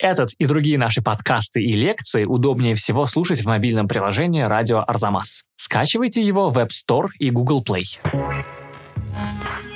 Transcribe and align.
Этот 0.00 0.32
и 0.38 0.46
другие 0.46 0.78
наши 0.78 1.02
подкасты 1.02 1.62
и 1.62 1.74
лекции 1.74 2.24
удобнее 2.24 2.74
всего 2.74 3.04
слушать 3.04 3.42
в 3.42 3.46
мобильном 3.46 3.86
приложении 3.86 4.40
«Радио 4.40 4.82
Арзамас». 4.86 5.42
Скачивайте 5.56 6.22
его 6.22 6.48
в 6.48 6.56
App 6.56 6.70
Store 6.70 7.08
и 7.18 7.30
Google 7.30 7.62
Play. 7.62 7.84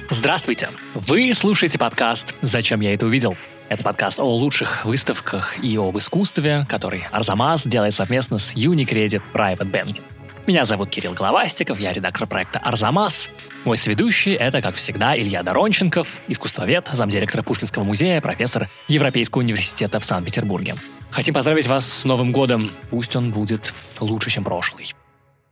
Здравствуйте! 0.09 0.71
Вы 0.95 1.35
слушаете 1.35 1.79
подкаст 1.79 2.35
«Зачем 2.41 2.81
я 2.81 2.95
это 2.95 3.05
увидел?» 3.05 3.37
Это 3.69 3.85
подкаст 3.85 4.19
о 4.19 4.25
лучших 4.25 4.87
выставках 4.87 5.63
и 5.63 5.77
об 5.77 5.99
искусстве, 5.99 6.65
который 6.71 7.05
Арзамас 7.11 7.63
делает 7.67 7.95
совместно 7.95 8.39
с 8.39 8.55
Unicredit 8.55 9.23
Private 9.35 9.71
Banking. 9.71 10.14
Меня 10.47 10.67
зовут 10.67 10.91
Кирилл 10.91 11.15
Головастиков, 11.15 11.81
я 11.81 11.95
редактор 11.95 12.27
проекта 12.27 12.59
«Арзамас». 12.59 13.31
Мой 13.65 13.79
сведущий— 13.79 14.35
это, 14.35 14.61
как 14.61 14.75
всегда, 14.75 15.19
Илья 15.19 15.43
Доронченков, 15.43 16.19
искусствовед, 16.29 16.87
замдиректора 16.93 17.43
Пушкинского 17.43 17.83
музея, 17.83 18.21
профессор 18.21 18.69
Европейского 18.87 19.41
университета 19.41 20.01
в 20.01 20.05
Санкт-Петербурге. 20.05 20.75
Хотим 21.11 21.33
поздравить 21.33 21.67
вас 21.67 21.91
с 21.91 22.05
Новым 22.05 22.31
годом. 22.31 22.71
Пусть 22.91 23.17
он 23.17 23.31
будет 23.31 23.73
лучше, 24.01 24.29
чем 24.29 24.45
прошлый. 24.45 24.93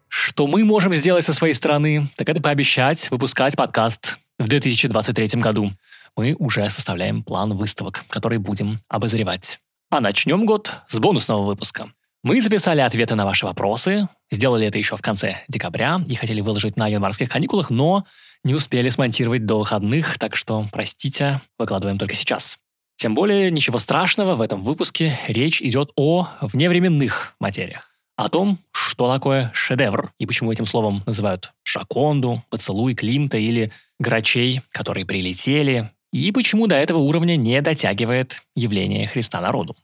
Что 0.08 0.46
мы 0.46 0.62
можем 0.62 0.92
сделать 0.92 1.24
со 1.24 1.32
своей 1.32 1.54
стороны, 1.54 2.06
так 2.16 2.28
это 2.28 2.42
пообещать 2.42 3.10
выпускать 3.10 3.56
подкаст 3.56 4.18
в 4.38 4.46
2023 4.46 5.40
году. 5.40 5.70
Мы 6.18 6.36
уже 6.38 6.68
составляем 6.68 7.22
план 7.24 7.54
выставок, 7.54 8.04
которые 8.10 8.40
будем 8.40 8.78
обозревать. 8.88 9.58
А 9.88 10.00
начнем 10.00 10.44
год 10.44 10.70
с 10.88 10.98
бонусного 10.98 11.46
выпуска— 11.46 11.90
мы 12.22 12.40
записали 12.40 12.80
ответы 12.80 13.16
на 13.16 13.24
ваши 13.24 13.46
вопросы, 13.46 14.08
сделали 14.30 14.66
это 14.66 14.78
еще 14.78 14.96
в 14.96 15.02
конце 15.02 15.38
декабря 15.48 16.00
и 16.06 16.14
хотели 16.14 16.40
выложить 16.40 16.76
на 16.76 16.86
январских 16.86 17.28
каникулах, 17.28 17.70
но 17.70 18.04
не 18.44 18.54
успели 18.54 18.88
смонтировать 18.90 19.44
до 19.44 19.58
выходных, 19.58 20.18
так 20.18 20.36
что, 20.36 20.68
простите, 20.72 21.40
выкладываем 21.58 21.98
только 21.98 22.14
сейчас. 22.14 22.58
Тем 22.96 23.16
более, 23.16 23.50
ничего 23.50 23.80
страшного, 23.80 24.36
в 24.36 24.40
этом 24.40 24.62
выпуске 24.62 25.18
речь 25.26 25.60
идет 25.60 25.90
о 25.96 26.28
вневременных 26.40 27.34
материях. 27.40 27.90
О 28.16 28.28
том, 28.28 28.58
что 28.70 29.12
такое 29.12 29.50
шедевр 29.52 30.12
и 30.18 30.26
почему 30.26 30.52
этим 30.52 30.66
словом 30.66 31.02
называют 31.06 31.52
Шаконду, 31.64 32.44
поцелуй 32.50 32.94
Климта 32.94 33.38
или 33.38 33.72
грачей, 33.98 34.60
которые 34.70 35.04
прилетели, 35.06 35.90
и 36.12 36.30
почему 36.30 36.68
до 36.68 36.76
этого 36.76 36.98
уровня 36.98 37.34
не 37.36 37.60
дотягивает 37.62 38.42
явление 38.54 39.08
Христа 39.08 39.40
народу. 39.40 39.74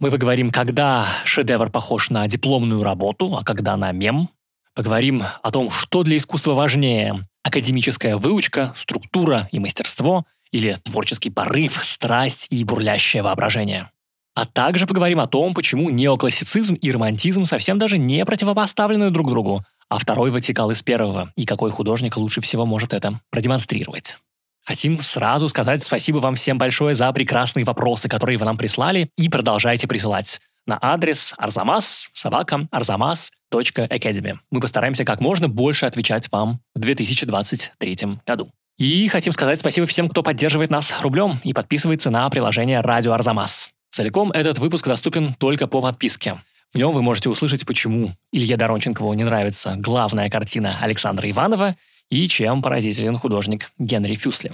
Мы 0.00 0.10
поговорим, 0.10 0.50
когда 0.50 1.06
шедевр 1.24 1.70
похож 1.70 2.10
на 2.10 2.26
дипломную 2.26 2.82
работу, 2.82 3.36
а 3.36 3.44
когда 3.44 3.76
на 3.76 3.92
мем. 3.92 4.28
Поговорим 4.74 5.22
о 5.42 5.50
том, 5.52 5.70
что 5.70 6.02
для 6.02 6.16
искусства 6.16 6.54
важнее– 6.54 7.28
академическая 7.44 8.16
выучка, 8.16 8.72
структура 8.76 9.48
и 9.52 9.60
мастерство 9.60 10.24
или 10.50 10.76
творческий 10.82 11.30
порыв, 11.30 11.84
страсть 11.84 12.48
и 12.50 12.64
бурлящее 12.64 13.22
воображение. 13.22 13.90
А 14.34 14.46
также 14.46 14.86
поговорим 14.86 15.20
о 15.20 15.28
том, 15.28 15.54
почему 15.54 15.90
неоклассицизм 15.90 16.74
и 16.74 16.90
романтизм 16.90 17.44
совсем 17.44 17.78
даже 17.78 17.98
не 17.98 18.24
противопоставлены 18.24 19.10
друг 19.10 19.30
другу, 19.30 19.64
а 19.88 19.98
второй 19.98 20.32
вытекал 20.32 20.72
из 20.72 20.82
первого, 20.82 21.32
и 21.36 21.44
какой 21.44 21.70
художник 21.70 22.16
лучше 22.16 22.40
всего 22.40 22.66
может 22.66 22.94
это 22.94 23.20
продемонстрировать. 23.30 24.16
Хотим 24.64 24.98
сразу 24.98 25.46
сказать 25.48 25.82
спасибо 25.82 26.18
вам 26.18 26.36
всем 26.36 26.56
большое 26.56 26.94
за 26.94 27.12
прекрасные 27.12 27.64
вопросы, 27.64 28.08
которые 28.08 28.38
вы 28.38 28.46
нам 28.46 28.56
прислали, 28.56 29.10
и 29.16 29.28
продолжайте 29.28 29.86
присылать 29.86 30.40
на 30.66 30.78
адрес 30.80 31.34
arzamas 31.38 32.08
собака 32.14 32.66
arzamas.academy. 32.72 34.38
Мы 34.50 34.60
постараемся 34.60 35.04
как 35.04 35.20
можно 35.20 35.48
больше 35.50 35.84
отвечать 35.84 36.30
вам 36.32 36.60
в 36.74 36.80
2023 36.80 37.98
году. 38.26 38.50
И 38.78 39.06
хотим 39.08 39.32
сказать 39.34 39.60
спасибо 39.60 39.86
всем, 39.86 40.08
кто 40.08 40.22
поддерживает 40.22 40.70
нас 40.70 40.92
рублем 41.02 41.34
и 41.44 41.52
подписывается 41.52 42.10
на 42.10 42.28
приложение 42.30 42.80
«Радио 42.80 43.12
Арзамас». 43.12 43.68
Целиком 43.90 44.32
этот 44.32 44.58
выпуск 44.58 44.88
доступен 44.88 45.34
только 45.34 45.66
по 45.66 45.82
подписке. 45.82 46.40
В 46.72 46.78
нем 46.78 46.90
вы 46.90 47.02
можете 47.02 47.28
услышать, 47.28 47.66
почему 47.66 48.10
Илье 48.32 48.56
Доронченкову 48.56 49.12
не 49.12 49.22
нравится 49.22 49.74
главная 49.76 50.30
картина 50.30 50.78
Александра 50.80 51.30
Иванова– 51.30 51.76
и 52.10 52.28
чем 52.28 52.62
поразителен 52.62 53.18
художник 53.18 53.70
Генри 53.78 54.14
Фюсли. 54.14 54.52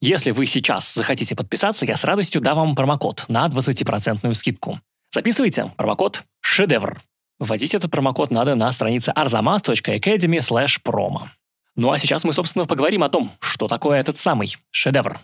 Если 0.00 0.30
вы 0.30 0.46
сейчас 0.46 0.92
захотите 0.94 1.34
подписаться, 1.34 1.86
я 1.86 1.96
с 1.96 2.04
радостью 2.04 2.40
дам 2.40 2.58
вам 2.58 2.74
промокод 2.74 3.24
на 3.28 3.46
20% 3.46 4.32
скидку. 4.34 4.80
Записывайте 5.12 5.72
промокод 5.76 6.24
«Шедевр». 6.40 7.00
Вводить 7.38 7.74
этот 7.74 7.90
промокод 7.90 8.30
надо 8.30 8.54
на 8.54 8.70
странице 8.72 9.10
arzamas.academy 9.14 10.40
promo. 10.84 11.28
Ну 11.76 11.92
а 11.92 11.98
сейчас 11.98 12.24
мы, 12.24 12.32
собственно, 12.32 12.66
поговорим 12.66 13.02
о 13.02 13.08
том, 13.08 13.30
что 13.40 13.68
такое 13.68 14.00
этот 14.00 14.16
самый 14.16 14.56
шедевр. 14.70 15.18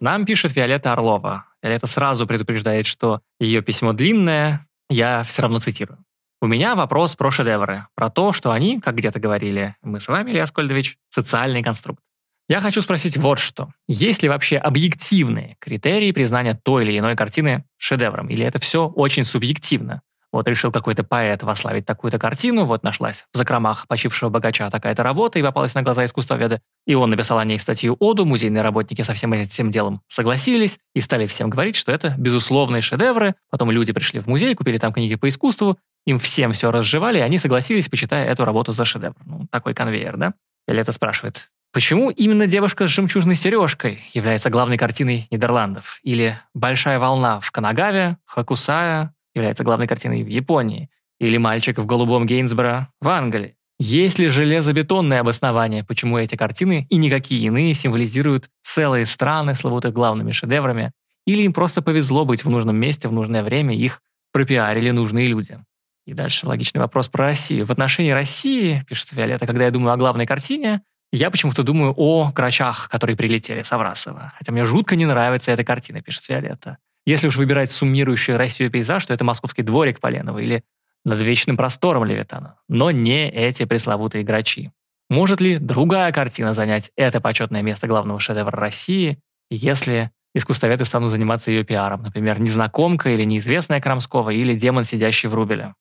Нам 0.00 0.24
пишет 0.24 0.54
Виолетта 0.54 0.92
Орлова. 0.92 1.46
Виолетта 1.62 1.86
сразу 1.86 2.26
предупреждает, 2.26 2.86
что 2.86 3.20
ее 3.40 3.62
письмо 3.62 3.92
длинное, 3.92 4.66
я 4.88 5.24
все 5.24 5.42
равно 5.42 5.58
цитирую. 5.58 5.98
У 6.44 6.46
меня 6.46 6.74
вопрос 6.74 7.16
про 7.16 7.30
шедевры, 7.30 7.86
про 7.94 8.10
то, 8.10 8.34
что 8.34 8.52
они, 8.52 8.78
как 8.78 8.96
где-то 8.96 9.18
говорили, 9.18 9.76
мы 9.80 9.98
с 9.98 10.08
вами, 10.08 10.30
Илья 10.30 10.46
Скольдович, 10.46 10.98
социальный 11.08 11.62
конструкт. 11.62 12.02
Я 12.50 12.60
хочу 12.60 12.82
спросить 12.82 13.16
вот 13.16 13.38
что. 13.38 13.70
Есть 13.88 14.22
ли 14.22 14.28
вообще 14.28 14.58
объективные 14.58 15.56
критерии 15.58 16.12
признания 16.12 16.52
той 16.62 16.84
или 16.84 16.98
иной 16.98 17.16
картины 17.16 17.64
шедевром? 17.78 18.28
Или 18.28 18.44
это 18.44 18.58
все 18.58 18.88
очень 18.88 19.24
субъективно? 19.24 20.02
Вот 20.32 20.46
решил 20.46 20.70
какой-то 20.70 21.02
поэт 21.02 21.42
вославить 21.44 21.86
такую-то 21.86 22.18
картину, 22.18 22.66
вот 22.66 22.82
нашлась 22.82 23.24
в 23.32 23.38
закромах 23.38 23.86
почившего 23.88 24.28
богача 24.28 24.68
такая-то 24.68 25.02
работа 25.02 25.38
и 25.38 25.42
попалась 25.42 25.74
на 25.74 25.80
глаза 25.80 26.04
искусствоведа, 26.04 26.60
и 26.86 26.94
он 26.94 27.08
написал 27.08 27.38
о 27.38 27.44
ней 27.46 27.58
статью 27.58 27.96
Оду, 28.00 28.26
музейные 28.26 28.62
работники 28.62 29.00
со 29.00 29.14
всем 29.14 29.32
этим 29.32 29.70
делом 29.70 30.02
согласились 30.08 30.78
и 30.94 31.00
стали 31.00 31.26
всем 31.26 31.48
говорить, 31.48 31.76
что 31.76 31.90
это 31.90 32.14
безусловные 32.18 32.82
шедевры, 32.82 33.34
потом 33.48 33.70
люди 33.70 33.94
пришли 33.94 34.20
в 34.20 34.26
музей, 34.26 34.54
купили 34.54 34.76
там 34.76 34.92
книги 34.92 35.14
по 35.14 35.28
искусству, 35.28 35.78
им 36.06 36.18
всем 36.18 36.52
все 36.52 36.70
разжевали, 36.70 37.18
и 37.18 37.22
они 37.22 37.38
согласились, 37.38 37.88
почитая 37.88 38.26
эту 38.26 38.44
работу 38.44 38.72
за 38.72 38.84
шедевр. 38.84 39.16
Ну, 39.24 39.46
такой 39.50 39.74
конвейер, 39.74 40.16
да? 40.16 40.34
Или 40.68 40.82
спрашивает, 40.90 41.50
почему 41.72 42.10
именно 42.10 42.46
«Девушка 42.46 42.86
с 42.86 42.90
жемчужной 42.90 43.36
сережкой» 43.36 44.00
является 44.12 44.50
главной 44.50 44.78
картиной 44.78 45.26
Нидерландов? 45.30 46.00
Или 46.02 46.38
«Большая 46.54 46.98
волна» 46.98 47.40
в 47.40 47.50
Канагаве, 47.50 48.18
Хакусая 48.24 49.14
является 49.34 49.64
главной 49.64 49.86
картиной 49.86 50.22
в 50.22 50.28
Японии? 50.28 50.90
Или 51.20 51.36
«Мальчик 51.36 51.78
в 51.78 51.86
голубом 51.86 52.26
Гейнсборо» 52.26 52.88
в 53.00 53.08
Англии? 53.08 53.56
Есть 53.78 54.18
ли 54.18 54.28
железобетонное 54.28 55.20
обоснование, 55.20 55.84
почему 55.84 56.16
эти 56.16 56.36
картины 56.36 56.86
и 56.90 56.96
никакие 56.96 57.46
иные 57.46 57.74
символизируют 57.74 58.48
целые 58.62 59.04
страны, 59.04 59.54
славутых 59.54 59.92
главными 59.92 60.32
шедеврами? 60.32 60.92
Или 61.26 61.42
им 61.42 61.52
просто 61.52 61.82
повезло 61.82 62.24
быть 62.24 62.44
в 62.44 62.50
нужном 62.50 62.76
месте 62.76 63.08
в 63.08 63.12
нужное 63.12 63.42
время, 63.42 63.74
их 63.74 64.00
пропиарили 64.32 64.90
нужные 64.90 65.26
люди? 65.26 65.58
И 66.06 66.12
дальше 66.12 66.46
логичный 66.46 66.80
вопрос 66.80 67.08
про 67.08 67.26
Россию. 67.26 67.66
В 67.66 67.70
отношении 67.70 68.10
России, 68.10 68.84
пишет 68.88 69.12
Виолетта, 69.12 69.46
когда 69.46 69.64
я 69.64 69.70
думаю 69.70 69.94
о 69.94 69.96
главной 69.96 70.26
картине, 70.26 70.82
я 71.12 71.30
почему-то 71.30 71.62
думаю 71.62 71.94
о 71.96 72.32
крачах, 72.32 72.88
которые 72.90 73.16
прилетели 73.16 73.62
с 73.62 73.72
Аврасова. 73.72 74.32
Хотя 74.36 74.52
мне 74.52 74.64
жутко 74.64 74.96
не 74.96 75.06
нравится 75.06 75.52
эта 75.52 75.64
картина, 75.64 76.02
пишет 76.02 76.28
Виолетта. 76.28 76.78
Если 77.06 77.28
уж 77.28 77.36
выбирать 77.36 77.70
суммирующий 77.70 78.36
Россию 78.36 78.70
пейзаж, 78.70 79.06
то 79.06 79.14
это 79.14 79.24
московский 79.24 79.62
дворик 79.62 80.00
Поленова 80.00 80.38
или 80.38 80.64
над 81.04 81.20
вечным 81.20 81.56
простором 81.56 82.04
Левитана. 82.04 82.56
Но 82.68 82.90
не 82.90 83.28
эти 83.28 83.64
пресловутые 83.64 84.24
грачи. 84.24 84.72
Может 85.10 85.40
ли 85.40 85.58
другая 85.58 86.12
картина 86.12 86.54
занять 86.54 86.90
это 86.96 87.20
почетное 87.20 87.62
место 87.62 87.86
главного 87.86 88.18
шедевра 88.20 88.58
России, 88.58 89.18
если 89.50 90.10
искусствоведы 90.34 90.84
станут 90.84 91.10
заниматься 91.10 91.50
ее 91.50 91.62
пиаром? 91.62 92.02
Например, 92.02 92.40
«Незнакомка» 92.40 93.10
или 93.10 93.22
«Неизвестная 93.24 93.80
Крамского» 93.80 94.30
или 94.30 94.54
«Демон, 94.54 94.84
сидящий 94.84 95.28
в 95.28 95.34
Рубеле». 95.34 95.74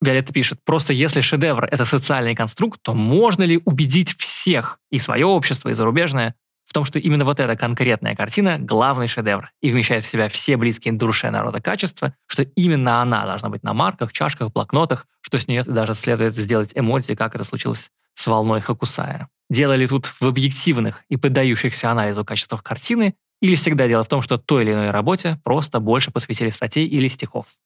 Виолетта 0.00 0.32
пишет, 0.32 0.60
просто 0.64 0.92
если 0.92 1.20
шедевр— 1.20 1.64
это 1.70 1.84
социальный 1.84 2.34
конструкт, 2.34 2.80
то 2.82 2.94
можно 2.94 3.42
ли 3.42 3.60
убедить 3.64 4.16
всех, 4.16 4.78
и 4.90 4.98
свое 4.98 5.26
общество, 5.26 5.70
и 5.70 5.74
зарубежное, 5.74 6.34
в 6.64 6.72
том, 6.72 6.84
что 6.84 6.98
именно 6.98 7.24
вот 7.24 7.40
эта 7.40 7.56
конкретная 7.56 8.14
картина— 8.14 8.58
главный 8.60 9.08
шедевр 9.08 9.50
и 9.62 9.70
вмещает 9.70 10.04
в 10.04 10.08
себя 10.08 10.28
все 10.28 10.56
близкие 10.56 10.92
душе 10.92 11.30
народа 11.30 11.60
качества, 11.60 12.14
что 12.26 12.42
именно 12.42 13.00
она 13.00 13.24
должна 13.24 13.48
быть 13.48 13.62
на 13.62 13.72
марках, 13.72 14.12
чашках, 14.12 14.52
блокнотах, 14.52 15.06
что 15.22 15.38
с 15.38 15.48
нее 15.48 15.64
даже 15.64 15.94
следует 15.94 16.36
сделать 16.36 16.72
эмодзи, 16.74 17.14
как 17.14 17.34
это 17.34 17.44
случилось 17.44 17.90
с 18.14 18.26
волной 18.26 18.60
Хакусая. 18.60 19.28
Дело 19.48 19.72
ли 19.72 19.86
тут 19.86 20.14
в 20.20 20.26
объективных 20.26 21.04
и 21.08 21.16
поддающихся 21.16 21.90
анализу 21.90 22.24
качествах 22.24 22.62
картины, 22.62 23.14
или 23.40 23.54
всегда 23.54 23.88
дело 23.88 24.04
в 24.04 24.08
том, 24.08 24.20
что 24.20 24.36
той 24.36 24.64
или 24.64 24.72
иной 24.72 24.90
работе 24.90 25.40
просто 25.44 25.80
больше 25.80 26.10
посвятили 26.10 26.50
статей 26.50 26.86
или 26.86 27.08
стихов? 27.08 27.56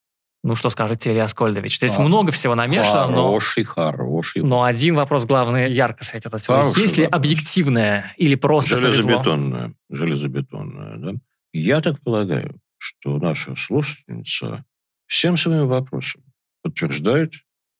Ну, 0.44 0.56
что 0.56 0.70
скажете, 0.70 1.12
Илья 1.12 1.28
Скольдович? 1.28 1.76
Здесь 1.76 1.96
а, 1.98 2.02
много 2.02 2.32
всего 2.32 2.56
намешано, 2.56 3.06
хороший, 3.06 3.62
но... 3.62 3.68
Хороший, 3.70 4.42
Но 4.42 4.64
один 4.64 4.96
вопрос, 4.96 5.24
главный, 5.24 5.70
ярко 5.70 6.02
светит 6.04 6.34
отсюда. 6.34 6.62
Хороший 6.62 6.82
Есть 6.82 6.96
ли 6.96 7.04
вопрос. 7.04 7.18
объективное 7.18 8.14
или 8.16 8.34
просто 8.34 8.80
Железобетонное. 8.80 9.60
Повезло? 9.60 9.74
Железобетонное, 9.90 10.96
да? 10.96 11.12
Я 11.52 11.80
так 11.80 12.00
полагаю, 12.00 12.56
что 12.78 13.18
наша 13.18 13.54
слушательница 13.54 14.64
всем 15.06 15.36
своим 15.36 15.68
вопросом 15.68 16.22
подтверждает 16.62 17.34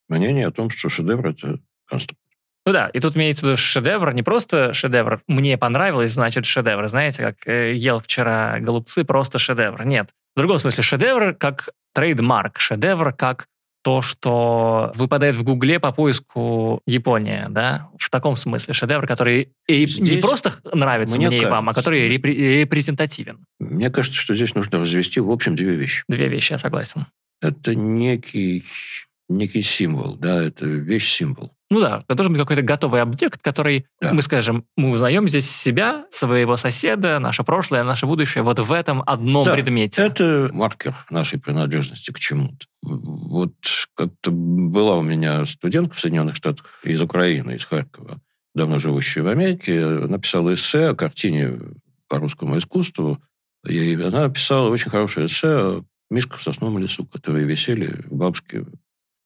мнение 0.09 0.47
о 0.47 0.53
том, 0.53 0.71
что 0.71 0.89
шедевр– 0.89 1.27
это 1.29 1.59
конструкт. 1.87 2.21
Ну 2.65 2.73
да, 2.73 2.89
и 2.91 3.01
тут 3.01 3.17
имеется 3.17 3.45
в 3.45 3.49
виду 3.49 3.57
шедевр, 3.57 4.15
не 4.15 4.23
просто 4.23 4.73
шедевр, 4.73 5.21
мне 5.27 5.59
понравилось, 5.59 6.13
значит 6.13 6.45
шедевр. 6.45 6.87
Знаете, 6.89 7.23
как 7.25 7.49
э, 7.49 7.75
ел 7.75 7.99
вчера 7.99 8.61
голубцы, 8.61 9.03
просто 9.05 9.41
шедевр. 9.41 9.85
Нет, 9.85 10.11
В 10.37 10.39
другом 10.39 10.59
смысле, 10.59 10.85
шедевр 10.85 11.35
как 11.35 11.71
трейдмарк, 11.93 12.59
шедевр 12.59 13.13
как 13.13 13.47
то, 13.83 14.01
что 14.01 14.93
выпадает 14.95 15.35
в 15.35 15.43
Гугле 15.43 15.81
по 15.81 15.91
поиску 15.93 16.81
Япония, 16.87 17.49
да, 17.51 17.91
в 17.99 18.11
таком 18.11 18.37
смысле 18.37 18.75
шедевр, 18.75 19.07
который 19.07 19.53
здесь 19.69 19.99
не 19.99 20.21
просто 20.21 20.53
нравится 20.73 21.17
мне, 21.17 21.27
мне 21.27 21.37
кажется, 21.39 21.49
и 21.49 21.51
вам, 21.51 21.69
а 21.69 21.75
который 21.75 22.09
репre- 22.09 22.61
репрезентативен. 22.61 23.45
Мне 23.59 23.91
кажется, 23.91 24.19
что 24.19 24.35
здесь 24.35 24.55
нужно 24.55 24.79
развести 24.79 25.19
в 25.19 25.31
общем 25.31 25.57
две 25.57 25.75
вещи. 25.75 26.05
Две 26.09 26.29
вещи, 26.29 26.53
я 26.53 26.59
согласен. 26.59 27.07
Это 27.41 27.75
некий, 27.75 28.65
некий 29.29 29.63
символ, 29.63 30.15
да, 30.15 30.41
это 30.45 30.65
вещь-символ. 30.65 31.53
Ну 31.73 31.81
да, 31.81 32.05
это 32.07 32.17
должен 32.17 32.35
быть 32.35 32.43
какой-то 32.43 32.61
готовый 32.61 33.01
объект, 33.01 33.41
который, 33.41 33.87
да. 33.99 34.13
мы 34.13 34.21
скажем, 34.21 34.67
мы 34.77 34.91
узнаем 34.91 35.27
здесь 35.27 35.51
себя, 35.51 36.05
своего 36.11 36.57
соседа, 36.57 37.19
наше 37.19 37.45
прошлое, 37.45 37.83
наше 37.83 38.05
будущее 38.05 38.45
вот 38.45 38.59
в 38.59 38.71
этом 38.71 39.03
одном 39.07 39.47
да, 39.47 39.55
предмете. 39.55 40.03
это 40.03 40.51
маркер 40.53 40.95
нашей 41.09 41.41
принадлежности 41.41 42.11
к 42.11 42.19
чему-то. 42.19 42.67
Вот 42.83 43.55
как-то 43.95 44.31
была 44.31 44.97
у 44.97 45.03
меня 45.03 45.47
студентка 45.47 45.97
в 45.97 46.01
Соединенных 46.01 46.37
Штатах 46.37 46.67
из 46.85 47.01
Украины, 47.01 47.53
из 47.53 47.65
Харькова, 47.65 48.21
давно 48.55 48.79
живущая 48.79 49.23
в 49.23 49.29
Америке, 49.29 49.83
написала 49.83 50.53
эссе 50.53 50.89
о 50.89 50.95
картине 50.95 51.59
по 52.07 52.19
русскому 52.19 52.59
искусству, 52.59 53.19
и 53.67 53.95
она 53.95 54.29
писала 54.29 54.69
очень 54.69 54.91
хорошее 54.91 55.25
эссе 55.25 55.49
о 55.49 55.85
мишках 56.11 56.41
в 56.41 56.43
сосновом 56.43 56.77
лесу, 56.77 57.07
которые 57.07 57.47
висели 57.47 58.05
у 58.11 58.17
бабушки 58.17 58.67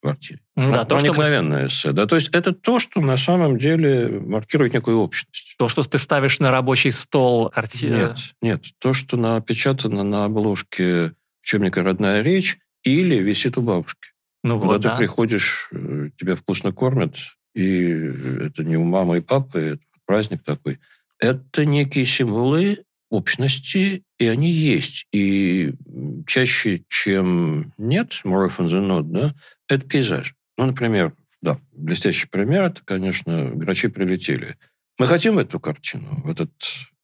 квартире. 0.01 0.39
Ну, 0.55 0.71
да, 0.71 0.85
то, 0.85 0.97
Проникновенное 0.97 1.61
мы... 1.61 1.67
эссе. 1.67 1.91
Да? 1.91 2.05
То 2.05 2.15
есть 2.15 2.29
это 2.29 2.53
то, 2.53 2.79
что 2.79 3.01
на 3.01 3.17
самом 3.17 3.57
деле 3.57 4.07
маркирует 4.19 4.73
некую 4.73 4.99
общность. 4.99 5.55
То, 5.57 5.67
что 5.67 5.83
ты 5.83 5.97
ставишь 5.97 6.39
на 6.39 6.51
рабочий 6.51 6.91
стол 6.91 7.49
картину? 7.49 7.97
Нет, 7.97 8.17
нет. 8.41 8.63
То, 8.79 8.93
что 8.93 9.17
напечатано 9.17 10.03
на 10.03 10.25
обложке 10.25 11.13
учебника 11.43 11.83
«Родная 11.83 12.21
речь» 12.21 12.57
или 12.83 13.15
висит 13.15 13.57
у 13.57 13.61
бабушки. 13.61 14.09
Ну, 14.43 14.59
Когда 14.59 14.73
вот, 14.73 14.81
ты 14.81 14.87
да. 14.89 14.97
приходишь, 14.97 15.69
э, 15.71 16.09
тебя 16.17 16.35
вкусно 16.35 16.71
кормят, 16.71 17.17
и 17.53 17.89
это 18.41 18.63
не 18.63 18.77
у 18.77 18.83
мамы 18.83 19.17
и 19.17 19.21
папы, 19.21 19.59
это 19.59 19.83
праздник 20.05 20.43
такой. 20.43 20.79
Это 21.19 21.65
некие 21.65 22.05
символы 22.05 22.85
общности, 23.09 24.03
и 24.17 24.27
они 24.27 24.51
есть. 24.51 25.07
И 25.11 25.73
чаще, 26.25 26.83
чем 26.89 27.73
нет, 27.77 28.21
more 28.25 28.47
often 28.47 28.67
than 28.67 28.87
not, 28.87 29.03
да, 29.03 29.35
это 29.67 29.85
пейзаж. 29.87 30.35
Ну, 30.57 30.65
например, 30.65 31.13
да, 31.41 31.59
блестящий 31.71 32.27
пример, 32.27 32.63
это, 32.63 32.81
конечно, 32.83 33.51
«Грачи 33.51 33.87
прилетели». 33.87 34.57
Мы 34.97 35.07
хотим 35.07 35.37
эту 35.37 35.59
картину, 35.59 36.21
в 36.23 36.29
этот 36.29 36.51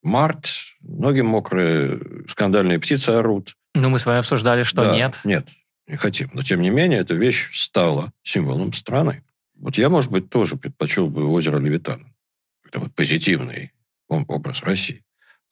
март, 0.01 0.50
ноги 0.81 1.21
мокрые, 1.21 2.00
скандальные 2.27 2.79
птицы 2.79 3.09
орут. 3.09 3.56
Ну, 3.75 3.89
мы 3.89 3.99
с 3.99 4.06
вами 4.06 4.19
обсуждали, 4.19 4.63
что 4.63 4.83
да, 4.83 4.95
нет. 4.95 5.19
Нет, 5.23 5.47
не 5.88 5.95
хотим. 5.95 6.31
Но, 6.33 6.41
тем 6.41 6.61
не 6.61 6.71
менее, 6.71 6.99
эта 6.99 7.13
вещь 7.13 7.49
стала 7.53 8.11
символом 8.23 8.73
страны. 8.73 9.23
Вот 9.56 9.77
я, 9.77 9.89
может 9.89 10.11
быть, 10.11 10.29
тоже 10.29 10.57
предпочел 10.57 11.09
бы 11.09 11.25
озеро 11.27 11.59
Левитан. 11.59 12.13
Это 12.65 12.79
вот 12.79 12.95
позитивный 12.95 13.71
образ 14.07 14.63
России. 14.63 15.03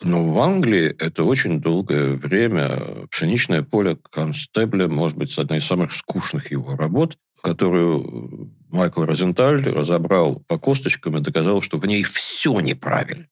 Но 0.04 0.28
в 0.28 0.40
Англии 0.40 0.96
это 0.98 1.24
очень 1.24 1.62
долгое 1.62 2.14
время 2.14 3.08
пшеничное 3.12 3.62
поле 3.62 3.98
Констебля, 4.10 4.88
может 4.88 5.18
быть, 5.18 5.38
одна 5.38 5.58
из 5.58 5.66
самых 5.66 5.92
скучных 5.92 6.52
его 6.52 6.76
работ, 6.76 7.18
которую 7.42 8.52
Майкл 8.70 9.04
Розенталь 9.04 9.64
разобрал 9.64 10.44
по 10.48 10.58
косточкам 10.58 11.18
и 11.18 11.22
доказал, 11.22 11.62
что 11.62 11.78
в 11.78 11.86
ней 11.86 12.04
все 12.04 12.60
неправильно. 12.60 13.28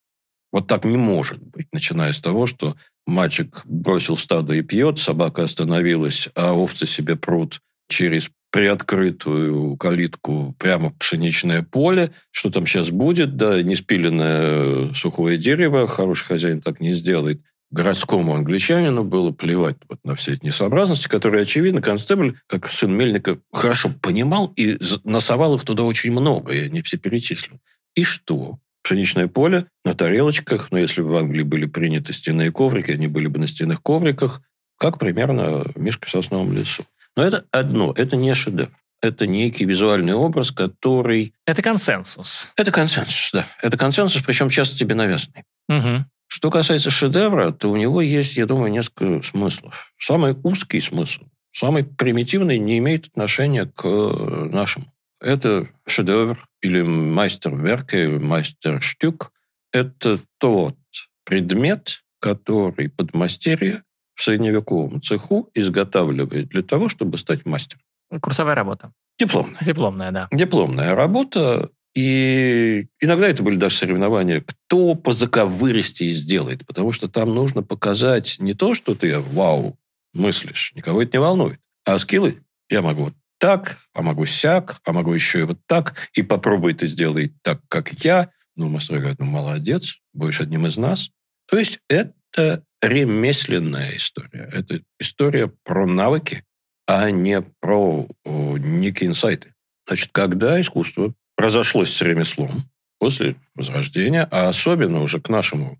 Вот 0.52 0.66
так 0.66 0.84
не 0.84 0.96
может 0.96 1.42
быть, 1.42 1.68
начиная 1.72 2.12
с 2.12 2.20
того, 2.20 2.46
что 2.46 2.76
мальчик 3.06 3.62
бросил 3.64 4.16
стадо 4.16 4.54
и 4.54 4.62
пьет, 4.62 4.98
собака 4.98 5.44
остановилась, 5.44 6.28
а 6.34 6.54
овцы 6.54 6.86
себе 6.86 7.16
прут 7.16 7.60
через 7.88 8.30
приоткрытую 8.50 9.76
калитку 9.76 10.54
прямо 10.58 10.90
в 10.90 10.98
пшеничное 10.98 11.62
поле. 11.62 12.12
Что 12.30 12.50
там 12.50 12.66
сейчас 12.66 12.90
будет? 12.90 13.36
Да, 13.36 13.62
не 13.62 13.76
спиленное 13.76 14.92
сухое 14.94 15.38
дерево. 15.38 15.86
Хороший 15.86 16.26
хозяин 16.26 16.60
так 16.60 16.80
не 16.80 16.94
сделает. 16.94 17.40
Городскому 17.70 18.34
англичанину 18.34 19.04
было 19.04 19.30
плевать 19.30 19.76
вот 19.88 20.00
на 20.02 20.16
все 20.16 20.32
эти 20.32 20.44
несообразности, 20.44 21.06
которые, 21.06 21.42
очевидно, 21.42 21.80
констебль, 21.80 22.36
как 22.48 22.68
сын 22.68 22.92
Мельника, 22.92 23.38
хорошо 23.52 23.92
понимал 24.02 24.52
и 24.56 24.76
насовал 25.04 25.54
их 25.54 25.62
туда 25.62 25.84
очень 25.84 26.10
много, 26.10 26.52
я 26.52 26.68
не 26.68 26.82
все 26.82 26.96
перечислил. 26.96 27.60
И 27.94 28.02
что? 28.02 28.58
Пшеничное 28.82 29.28
поле 29.28 29.66
на 29.84 29.94
тарелочках, 29.94 30.72
но 30.72 30.78
если 30.78 31.02
бы 31.02 31.10
в 31.10 31.16
Англии 31.16 31.44
были 31.44 31.66
приняты 31.66 32.12
стенные 32.12 32.50
коврики, 32.50 32.90
они 32.90 33.06
были 33.06 33.28
бы 33.28 33.38
на 33.38 33.46
стенных 33.46 33.82
ковриках, 33.82 34.42
как 34.80 34.98
примерно 34.98 35.66
мишка 35.76 36.08
в 36.08 36.10
сосновом 36.10 36.52
лесу. 36.52 36.84
Но 37.14 37.22
это 37.22 37.44
одно, 37.52 37.92
это 37.94 38.16
не 38.16 38.34
шедевр. 38.34 38.70
Это 39.02 39.26
некий 39.26 39.64
визуальный 39.64 40.14
образ, 40.14 40.50
который... 40.50 41.34
Это 41.46 41.62
консенсус. 41.62 42.50
Это 42.56 42.72
консенсус, 42.72 43.30
да. 43.32 43.46
Это 43.62 43.76
консенсус, 43.76 44.22
причем 44.22 44.48
часто 44.48 44.76
тебе 44.76 44.94
навязанный. 44.94 45.44
Угу. 45.68 46.06
Что 46.28 46.50
касается 46.50 46.90
шедевра, 46.90 47.50
то 47.50 47.70
у 47.70 47.76
него 47.76 48.00
есть, 48.00 48.36
я 48.36 48.46
думаю, 48.46 48.70
несколько 48.70 49.26
смыслов. 49.26 49.92
Самый 49.98 50.34
узкий 50.42 50.80
смысл, 50.80 51.22
самый 51.52 51.84
примитивный, 51.84 52.58
не 52.58 52.78
имеет 52.78 53.06
отношения 53.06 53.66
к 53.66 53.86
нашему. 53.86 54.92
Это 55.20 55.68
шедевр 55.86 56.46
или 56.62 56.82
мастер-верк, 56.82 57.94
или 57.94 58.18
мастер-штюк. 58.18 59.32
Это 59.72 60.20
тот 60.38 60.76
предмет, 61.24 62.02
который 62.20 62.88
подмастерье 62.90 63.82
в 64.20 64.22
средневековом 64.22 65.00
цеху 65.00 65.48
изготавливает 65.54 66.48
для 66.48 66.62
того, 66.62 66.90
чтобы 66.90 67.16
стать 67.16 67.46
мастером. 67.46 67.82
Курсовая 68.20 68.54
работа. 68.54 68.92
Дипломная. 69.18 69.60
Дипломная, 69.62 70.12
да. 70.12 70.28
Дипломная 70.30 70.94
работа. 70.94 71.70
И 71.94 72.86
иногда 73.00 73.28
это 73.28 73.42
были 73.42 73.56
даже 73.56 73.76
соревнования, 73.76 74.42
кто 74.42 74.94
по 74.94 75.12
заковырости 75.12 76.10
сделает, 76.10 76.66
потому 76.66 76.92
что 76.92 77.08
там 77.08 77.34
нужно 77.34 77.62
показать 77.62 78.36
не 78.40 78.52
то, 78.52 78.74
что 78.74 78.94
ты 78.94 79.18
вау 79.18 79.78
мыслишь, 80.12 80.72
никого 80.74 81.02
это 81.02 81.16
не 81.16 81.20
волнует, 81.22 81.58
а 81.86 81.98
скиллы. 81.98 82.42
Я 82.68 82.82
могу 82.82 83.04
вот 83.04 83.14
так, 83.38 83.78
а 83.94 84.02
могу 84.02 84.26
сяк, 84.26 84.82
а 84.84 84.92
могу 84.92 85.14
еще 85.14 85.40
и 85.40 85.44
вот 85.44 85.58
так, 85.66 85.94
и 86.12 86.22
попробуй 86.22 86.74
ты 86.74 86.86
сделай 86.86 87.32
так, 87.42 87.62
как 87.68 87.92
я. 88.04 88.30
Ну, 88.54 88.68
мастер 88.68 88.98
говорит, 88.98 89.18
ну, 89.18 89.24
молодец, 89.24 89.98
будешь 90.12 90.42
одним 90.42 90.66
из 90.66 90.76
нас. 90.76 91.10
То 91.48 91.58
есть 91.58 91.80
это 91.88 92.64
ремесленная 92.82 93.96
история. 93.96 94.48
Это 94.52 94.80
история 94.98 95.52
про 95.64 95.86
навыки, 95.86 96.44
а 96.86 97.10
не 97.10 97.42
про 97.60 98.08
о, 98.24 98.56
некие 98.58 99.10
инсайты. 99.10 99.54
Значит, 99.86 100.10
когда 100.12 100.60
искусство 100.60 101.14
разошлось 101.36 101.92
с 101.92 102.02
ремеслом 102.02 102.64
после 102.98 103.36
Возрождения, 103.54 104.26
а 104.30 104.48
особенно 104.48 105.02
уже 105.02 105.20
к 105.20 105.28
нашему, 105.28 105.78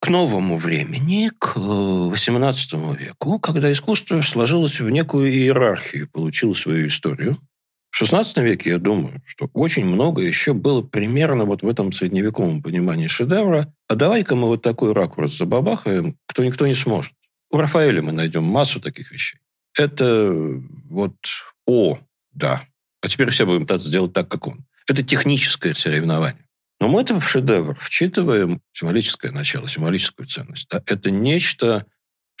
к 0.00 0.08
новому 0.08 0.58
времени, 0.58 1.30
к 1.38 1.56
XVIII 1.56 2.96
веку, 2.96 3.38
когда 3.38 3.70
искусство 3.72 4.20
сложилось 4.22 4.80
в 4.80 4.88
некую 4.88 5.32
иерархию, 5.32 6.08
получило 6.08 6.54
свою 6.54 6.88
историю, 6.88 7.38
в 7.90 8.02
XVI 8.02 8.42
веке, 8.42 8.70
я 8.70 8.78
думаю, 8.78 9.22
что 9.26 9.50
очень 9.52 9.84
много 9.84 10.22
еще 10.22 10.52
было 10.52 10.80
примерно 10.80 11.44
вот 11.44 11.62
в 11.62 11.68
этом 11.68 11.92
средневековом 11.92 12.62
понимании 12.62 13.08
шедевра. 13.08 13.72
А 13.88 13.94
давай-ка 13.96 14.36
мы 14.36 14.46
вот 14.46 14.62
такой 14.62 14.92
ракурс 14.92 15.36
забабахаем, 15.36 16.16
кто 16.26 16.44
никто 16.44 16.66
не 16.66 16.74
сможет. 16.74 17.12
У 17.50 17.56
Рафаэля 17.56 18.00
мы 18.00 18.12
найдем 18.12 18.44
массу 18.44 18.80
таких 18.80 19.10
вещей. 19.10 19.40
Это 19.76 20.32
вот 20.88 21.16
«О, 21.66 21.98
да, 22.32 22.62
а 23.02 23.08
теперь 23.08 23.30
все 23.30 23.44
будем 23.44 23.66
сделать 23.78 24.12
так, 24.12 24.28
как 24.28 24.46
он». 24.46 24.64
Это 24.86 25.02
техническое 25.02 25.74
соревнование. 25.74 26.44
Но 26.80 26.88
мы 26.88 27.02
это 27.02 27.20
в 27.20 27.28
шедевр 27.28 27.76
вчитываем 27.78 28.62
символическое 28.72 29.32
начало, 29.32 29.68
символическую 29.68 30.26
ценность. 30.26 30.68
Да? 30.70 30.82
Это 30.86 31.10
нечто, 31.10 31.86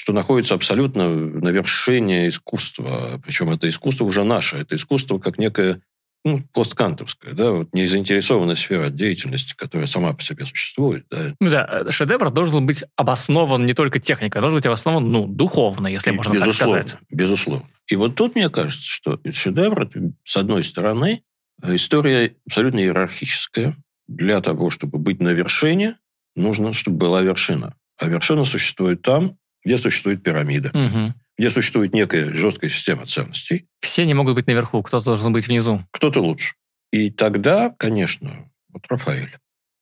что 0.00 0.14
находится 0.14 0.54
абсолютно 0.54 1.10
на 1.10 1.50
вершине 1.50 2.28
искусства. 2.28 3.20
Причем 3.22 3.50
это 3.50 3.68
искусство 3.68 4.06
уже 4.06 4.24
наше. 4.24 4.56
Это 4.56 4.76
искусство 4.76 5.18
как 5.18 5.36
некое 5.36 5.82
ну, 6.24 6.40
посткантовская, 6.54 7.34
да, 7.34 7.50
вот 7.50 7.74
незаинтересованная 7.74 8.54
сфера 8.54 8.88
деятельности, 8.88 9.54
которая 9.54 9.86
сама 9.86 10.14
по 10.14 10.22
себе 10.22 10.46
существует. 10.46 11.04
Да. 11.10 11.34
Ну 11.38 11.50
да, 11.50 11.84
шедевр 11.90 12.30
должен 12.30 12.64
быть 12.64 12.82
обоснован 12.96 13.66
не 13.66 13.74
только 13.74 14.00
техникой, 14.00 14.38
а 14.38 14.40
должен 14.40 14.56
быть 14.56 14.64
обоснован, 14.64 15.06
ну, 15.12 15.26
духовно, 15.26 15.86
если 15.86 16.12
И, 16.12 16.14
можно 16.14 16.32
безусловно, 16.32 16.76
так 16.78 16.88
сказать. 16.88 17.08
Безусловно. 17.10 17.68
И 17.86 17.96
вот 17.96 18.14
тут, 18.14 18.36
мне 18.36 18.48
кажется, 18.48 18.86
что 18.86 19.20
шедевр, 19.30 19.86
с 20.24 20.36
одной 20.38 20.64
стороны, 20.64 21.22
история 21.62 22.36
абсолютно 22.46 22.78
иерархическая. 22.78 23.76
Для 24.08 24.40
того, 24.40 24.70
чтобы 24.70 24.98
быть 24.98 25.20
на 25.20 25.28
вершине, 25.28 25.98
нужно, 26.36 26.72
чтобы 26.72 26.96
была 26.96 27.20
вершина. 27.20 27.74
А 27.98 28.08
вершина 28.08 28.46
существует 28.46 29.02
там, 29.02 29.36
где 29.64 29.78
существует 29.78 30.22
пирамида, 30.22 30.70
угу. 30.70 31.14
где 31.38 31.50
существует 31.50 31.94
некая 31.94 32.32
жесткая 32.34 32.70
система 32.70 33.06
ценностей. 33.06 33.66
Все 33.80 34.06
не 34.06 34.14
могут 34.14 34.34
быть 34.34 34.46
наверху, 34.46 34.82
кто-то 34.82 35.04
должен 35.06 35.32
быть 35.32 35.48
внизу. 35.48 35.84
Кто-то 35.90 36.20
лучше. 36.20 36.54
И 36.92 37.10
тогда, 37.10 37.74
конечно, 37.78 38.50
вот 38.68 38.84
Рафаэль. 38.88 39.36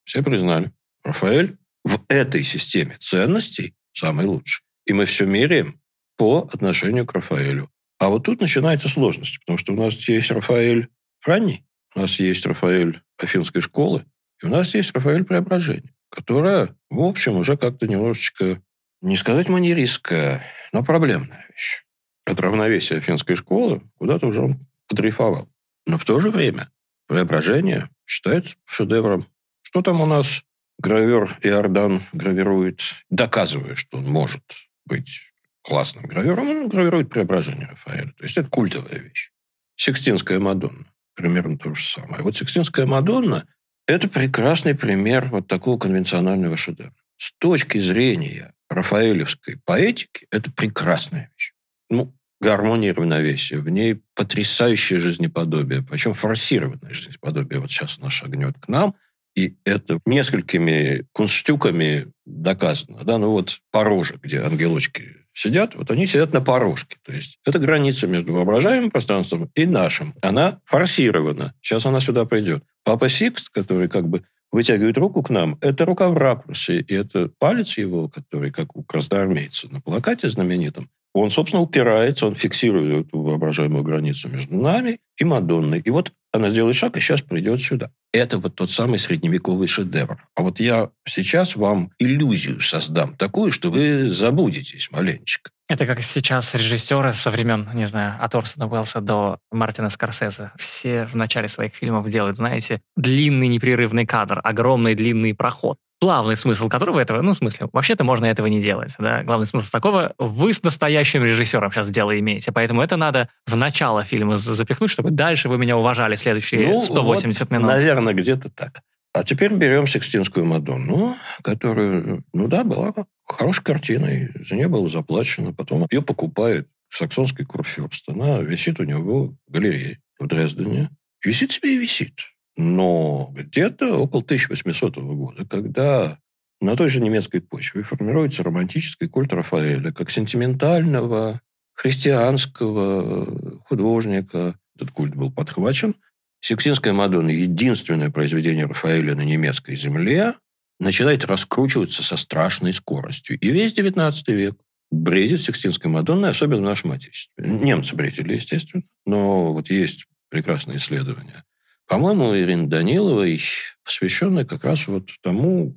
Все 0.05 0.23
признали. 0.23 0.73
Рафаэль 1.05 1.57
в 1.85 2.01
этой 2.09 2.43
системе 2.43 2.97
ценностей 2.99 3.75
самый 3.93 4.27
лучший. 4.27 4.63
И 4.87 4.93
мы 4.93 5.05
все 5.07 5.27
меряем 5.27 5.81
по 6.17 6.49
отношению 6.53 7.07
к 7.07 7.13
Рафаэлю. 7.13 7.71
А 7.99 8.09
вот 8.09 8.25
тут 8.25 8.41
начинается 8.41 8.89
сложность, 8.89 9.41
потому 9.41 9.59
что 9.59 9.73
у 9.73 9.77
нас 9.77 9.95
есть 10.09 10.31
Рафаэль 10.31 10.89
ранний, 11.25 11.65
у 11.95 12.01
нас 12.01 12.19
есть 12.21 12.47
Рафаэль 12.47 13.01
Афинской 13.19 13.61
школы, 13.61 14.05
и 14.43 14.47
у 14.47 14.49
нас 14.49 14.75
есть 14.75 14.93
Рафаэль 14.93 15.25
Преображение, 15.25 15.95
которая, 16.11 16.77
в 16.91 17.01
общем, 17.01 17.37
уже 17.37 17.57
как-то 17.57 17.87
немножечко, 17.89 18.63
не 19.01 19.17
сказать 19.17 19.49
манеристская, 19.49 20.43
но 20.73 20.83
проблемная 20.83 21.47
вещь. 21.51 21.85
От 22.25 22.41
равновесия 22.41 22.99
Афинской 22.99 23.37
школы 23.37 23.83
куда-то 23.99 24.27
уже 24.27 24.43
он 24.43 24.61
подрейфовал. 24.89 25.49
Но 25.87 25.99
в 25.99 26.05
то 26.05 26.21
же 26.21 26.31
время 26.31 26.71
Преображение 27.09 27.89
считается 28.07 28.55
шедевром. 28.67 29.27
Что 29.63 29.81
там 29.81 30.03
у 30.03 30.07
нас 30.07 30.45
гравер 30.79 31.39
Иордан 31.43 32.03
гравирует, 32.13 32.81
доказывая, 33.09 33.77
что 33.77 33.97
он 33.97 34.05
может 34.05 34.45
быть 34.85 35.23
классным 35.63 36.05
гравером, 36.05 36.51
он 36.51 36.69
гравирует 36.69 37.09
преображение 37.09 37.67
Рафаэля. 37.67 38.13
То 38.13 38.25
есть 38.25 38.37
это 38.37 38.49
культовая 38.51 38.99
вещь. 38.99 39.31
Сикстинская 39.77 40.39
Мадонна. 40.39 40.85
Примерно 41.15 41.57
то 41.57 41.75
же 41.75 41.83
самое. 41.83 42.23
Вот 42.23 42.37
Сикстинская 42.37 42.87
Мадонна– 42.87 43.47
это 43.87 44.09
прекрасный 44.09 44.75
пример 44.75 45.29
вот 45.31 45.49
такого 45.49 45.79
конвенционального 45.79 46.59
шедевра. 46.59 46.95
С 47.17 47.33
точки 47.39 47.79
зрения 47.79 48.55
рафаэлевской 48.69 49.59
поэтики, 49.65 50.27
это 50.31 50.51
прекрасная 50.53 51.31
вещь. 51.35 51.53
Ну, 51.91 52.15
гармония 52.41 52.91
и 52.91 52.93
равновесие. 52.93 53.61
В 53.61 53.69
ней 53.69 54.01
потрясающее 54.15 54.99
жизнеподобие, 54.99 55.83
причем 55.83 56.15
форсированное 56.15 56.93
жизнеподобие. 56.93 57.61
Вот 57.61 57.71
сейчас 57.71 57.99
она 57.99 58.11
шагнет 58.11 58.57
к 58.61 58.69
нам, 58.69 58.95
и 59.35 59.57
это 59.65 60.01
несколькими 60.07 61.07
кунстюками 61.13 62.07
доказано. 62.27 63.05
Да? 63.05 63.19
Ну 63.19 63.31
вот 63.31 63.61
порожек, 63.71 64.23
где 64.23 64.41
ангелочки 64.41 65.27
сидят, 65.33 65.75
вот 65.77 65.91
они 65.91 66.07
сидят 66.07 66.33
на 66.33 66.41
порожке. 66.41 66.97
То 67.05 67.13
есть 67.13 67.39
это 67.45 67.59
граница 67.59 68.07
между 68.07 68.33
воображаемым 68.33 68.91
пространством 68.91 69.51
и 69.55 69.67
нашим. 69.67 70.15
Она 70.23 70.61
форсирована. 70.65 71.55
Сейчас 71.61 71.87
она 71.87 72.01
сюда 72.01 72.25
придет. 72.25 72.65
Папа 72.83 73.09
Сикст, 73.09 73.51
который 73.51 73.89
как 73.89 74.09
бы 74.09 74.25
вытягивает 74.51 74.99
руку 74.99 75.23
к 75.23 75.31
нам, 75.31 75.59
это 75.61 75.85
рука 75.85 76.09
в 76.09 76.17
ракурсе, 76.17 76.81
и 76.81 76.95
это 76.95 77.31
палец 77.39 77.79
его, 77.79 78.09
который, 78.09 78.51
как 78.51 78.77
у 78.77 78.83
красноармейца 78.83 79.69
на 79.71 79.81
плакате 79.81 80.29
знаменитом, 80.29 80.91
он, 81.15 81.31
собственно, 81.31 81.63
упирается, 81.63 82.27
он 82.27 82.35
фиксирует 82.35 83.07
эту 83.07 83.21
воображаемую 83.21 83.83
границу 83.83 84.29
между 84.29 84.57
нами 84.57 85.01
и 85.17 85.25
Мадонной. 85.25 85.81
И 85.81 85.91
вот 85.91 86.13
она 86.33 86.51
сделает 86.51 86.77
шаг, 86.77 86.97
и 86.97 87.01
сейчас 87.01 87.23
придет 87.23 87.61
сюда. 87.61 87.91
Это 88.13 88.39
вот 88.39 88.55
тот 88.55 88.71
самый 88.71 88.99
средневековый 88.99 89.67
шедевр. 89.67 90.23
А 90.35 90.43
вот 90.43 90.61
я 90.61 90.91
сейчас 91.05 91.57
вам 91.57 91.91
иллюзию 91.99 92.61
создам 92.61 93.17
такую, 93.17 93.53
что 93.53 93.71
вы 93.71 94.07
забудетесь 94.07 94.91
маленечко. 94.91 95.51
Это 95.69 95.85
как 95.85 96.01
сейчас 96.01 96.55
режиссеры 96.55 97.13
со 97.13 97.31
времен, 97.31 97.69
не 97.75 97.85
знаю, 97.87 98.15
от 98.19 98.35
Орсона 98.35 98.67
Уэллса 98.67 99.03
до 99.03 99.39
Мартина 99.53 99.91
Скорсезе. 99.91 100.51
Все 100.57 101.05
в 101.05 101.15
начале 101.15 101.47
своих 101.47 101.75
фильмов 101.75 102.09
делают, 102.09 102.39
знаете, 102.39 102.81
длинный 102.97 103.49
непрерывный 103.49 104.07
кадр, 104.07 104.41
огромный 104.43 104.95
длинный 104.95 105.35
проход 105.35 105.79
главный 106.01 106.37
смысл 106.37 106.69
которого 106.69 107.01
этого, 107.01 107.23
ну, 107.23 107.33
в 107.33 107.37
смысле, 107.37 107.69
вообще-то 107.73 108.05
можно 108.05 108.27
этого 108.27 108.47
не 108.47 108.61
делать, 108.61 108.95
да, 108.99 109.25
главный 109.25 109.47
смысл 109.47 109.69
такого, 109.71 110.15
вы 110.19 110.53
с 110.53 110.63
настоящим 110.63 111.25
режиссером 111.25 111.73
сейчас 111.73 111.91
дело 111.91 112.17
имеете, 112.19 112.53
поэтому 112.53 112.83
это 112.83 112.97
надо 112.97 113.29
в 113.47 113.57
начало 113.57 114.05
фильма 114.05 114.37
запихнуть, 114.37 114.91
чтобы 114.91 115.11
дальше 115.11 115.49
вы 115.49 115.59
меня 115.59 115.77
уважали 115.77 116.15
следующие 116.15 116.69
ну, 116.69 116.83
180 116.83 117.41
вот, 117.41 117.51
минут. 117.51 117.67
Наверное, 117.67 118.15
где-то 118.15 118.49
так. 118.49 118.83
А 119.19 119.25
теперь 119.25 119.53
берем 119.53 119.89
Сикстинскую 119.89 120.47
Мадонну, 120.47 121.17
которая, 121.43 122.23
ну 122.33 122.47
да, 122.47 122.63
была 122.63 122.95
хорошей 123.27 123.65
картиной, 123.65 124.31
за 124.49 124.55
нее 124.55 124.69
было 124.69 124.89
заплачено, 124.89 125.53
потом 125.53 125.89
ее 125.91 126.03
покупает 126.03 126.69
саксонский 126.89 127.45
курфюрст, 127.45 128.09
она 128.09 128.41
висит 128.43 128.79
у 128.79 128.85
него 128.85 129.35
в 129.49 129.51
галерее 129.51 129.99
в 130.21 130.29
Дрездене, 130.29 130.91
висит 131.25 131.51
себе 131.51 131.75
и 131.75 131.79
висит. 131.79 132.13
Но 132.57 133.33
где-то 133.35 133.99
около 133.99 134.23
1800 134.23 134.99
года, 134.99 135.45
когда 135.47 136.19
на 136.61 136.77
той 136.77 136.89
же 136.89 137.01
немецкой 137.01 137.41
почве 137.41 137.83
формируется 137.83 138.45
романтический 138.45 139.09
культ 139.09 139.33
Рафаэля 139.33 139.91
как 139.91 140.11
сентиментального 140.11 141.41
христианского 141.75 143.59
художника. 143.65 144.55
Этот 144.77 144.93
культ 144.93 145.17
был 145.17 145.33
подхвачен. 145.33 145.97
Сикстинская 146.41 146.93
Мадонна, 146.93 147.31
единственное 147.31 148.11
произведение 148.11 148.67
Рафаэля 148.67 149.15
на 149.15 149.23
немецкой 149.23 149.77
земле, 149.77 150.35
начинает 150.79 151.25
раскручиваться 151.25 152.03
со 152.03 152.17
страшной 152.17 152.73
скоростью. 152.73 153.39
И 153.39 153.51
весь 153.51 153.75
XIX 153.75 154.13
век 154.29 154.57
бредит 154.91 155.41
Сикстинской 155.41 155.91
Мадонной, 155.91 156.31
особенно 156.31 156.61
в 156.61 156.65
нашем 156.65 156.93
Отечестве. 156.93 157.47
Немцы 157.47 157.97
бредили, 157.97 158.35
естественно, 158.35 158.85
но 159.05 159.53
вот 159.53 159.71
есть 159.71 160.07
прекрасные 160.31 160.79
исследования 160.79 161.45
по-моему, 161.89 162.37
Ирина 162.37 162.69
Даниловой, 162.69 163.41
посвященная 163.83 164.45
как 164.45 164.65
раз 164.65 164.87
вот 164.87 165.09
тому, 165.23 165.75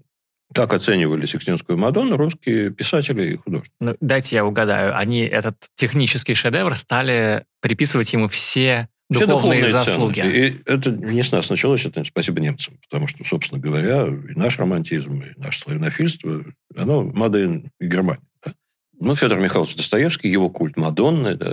как 0.54 0.74
оценивали 0.74 1.26
Сикстинскую 1.26 1.78
Мадонну 1.80 2.18
русские 2.18 2.72
писатели 2.72 3.34
и 3.34 3.38
художники. 3.38 3.74
Ну, 3.80 3.96
дайте 4.02 4.36
я 4.36 4.46
угадаю. 4.46 4.98
Они 4.98 5.22
этот 5.22 5.56
технический 5.76 6.34
шедевр 6.34 6.76
стали 6.76 7.46
приписывать 7.62 8.12
ему 8.12 8.28
все 8.28 8.90
все 9.12 9.26
духовные, 9.26 9.62
духовные 9.62 9.72
заслуги. 9.72 10.16
Ценности. 10.16 10.58
И 10.58 10.62
это 10.66 10.92
не 10.92 11.24
с 11.24 11.32
нас 11.32 11.50
началось, 11.50 11.86
это 11.86 12.04
спасибо 12.04 12.40
немцам. 12.40 12.78
Потому 12.90 13.08
что, 13.08 13.24
собственно 13.24 13.62
говоря, 13.62 14.08
и 14.08 14.38
наш 14.38 14.58
романтизм, 14.60 15.22
и 15.22 15.40
наше 15.40 15.60
славянофильство, 15.60 16.44
оно 16.76 17.04
Маден 17.04 17.72
и 17.80 17.88
Германия. 17.88 18.24
Да? 18.46 18.54
Ну, 19.00 19.16
Федор 19.16 19.40
Михайлович 19.40 19.76
Достоевский, 19.76 20.30
его 20.30 20.50
культ 20.50 20.78
Мадонны, 20.78 21.36
да, 21.36 21.52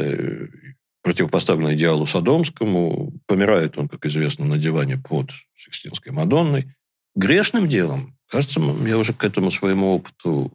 противопоставлен 1.02 1.74
идеалу 1.74 2.06
Содомскому. 2.06 3.12
Помирает 3.26 3.78
он, 3.78 3.88
как 3.88 4.06
известно, 4.06 4.44
на 4.44 4.58
диване 4.58 4.98
под 4.98 5.30
Сикстинской 5.56 6.12
Мадонной. 6.12 6.74
Грешным 7.14 7.68
делом, 7.68 8.16
кажется, 8.28 8.60
я 8.86 8.98
уже 8.98 9.12
к 9.12 9.24
этому 9.24 9.50
своему 9.50 9.94
опыту 9.94 10.52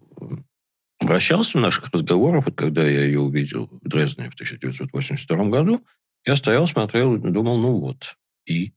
обращался 1.02 1.58
в 1.58 1.62
наших 1.62 1.90
разговорах, 1.92 2.46
вот 2.46 2.56
когда 2.56 2.88
я 2.88 3.04
ее 3.04 3.20
увидел 3.20 3.70
в 3.82 3.90
Дрездене 3.90 4.30
в 4.30 4.36
1982 4.36 5.46
году, 5.46 5.84
я 6.26 6.36
стоял, 6.36 6.68
смотрел 6.68 7.18
думал, 7.18 7.58
ну 7.58 7.80
вот, 7.80 8.16
и 8.46 8.74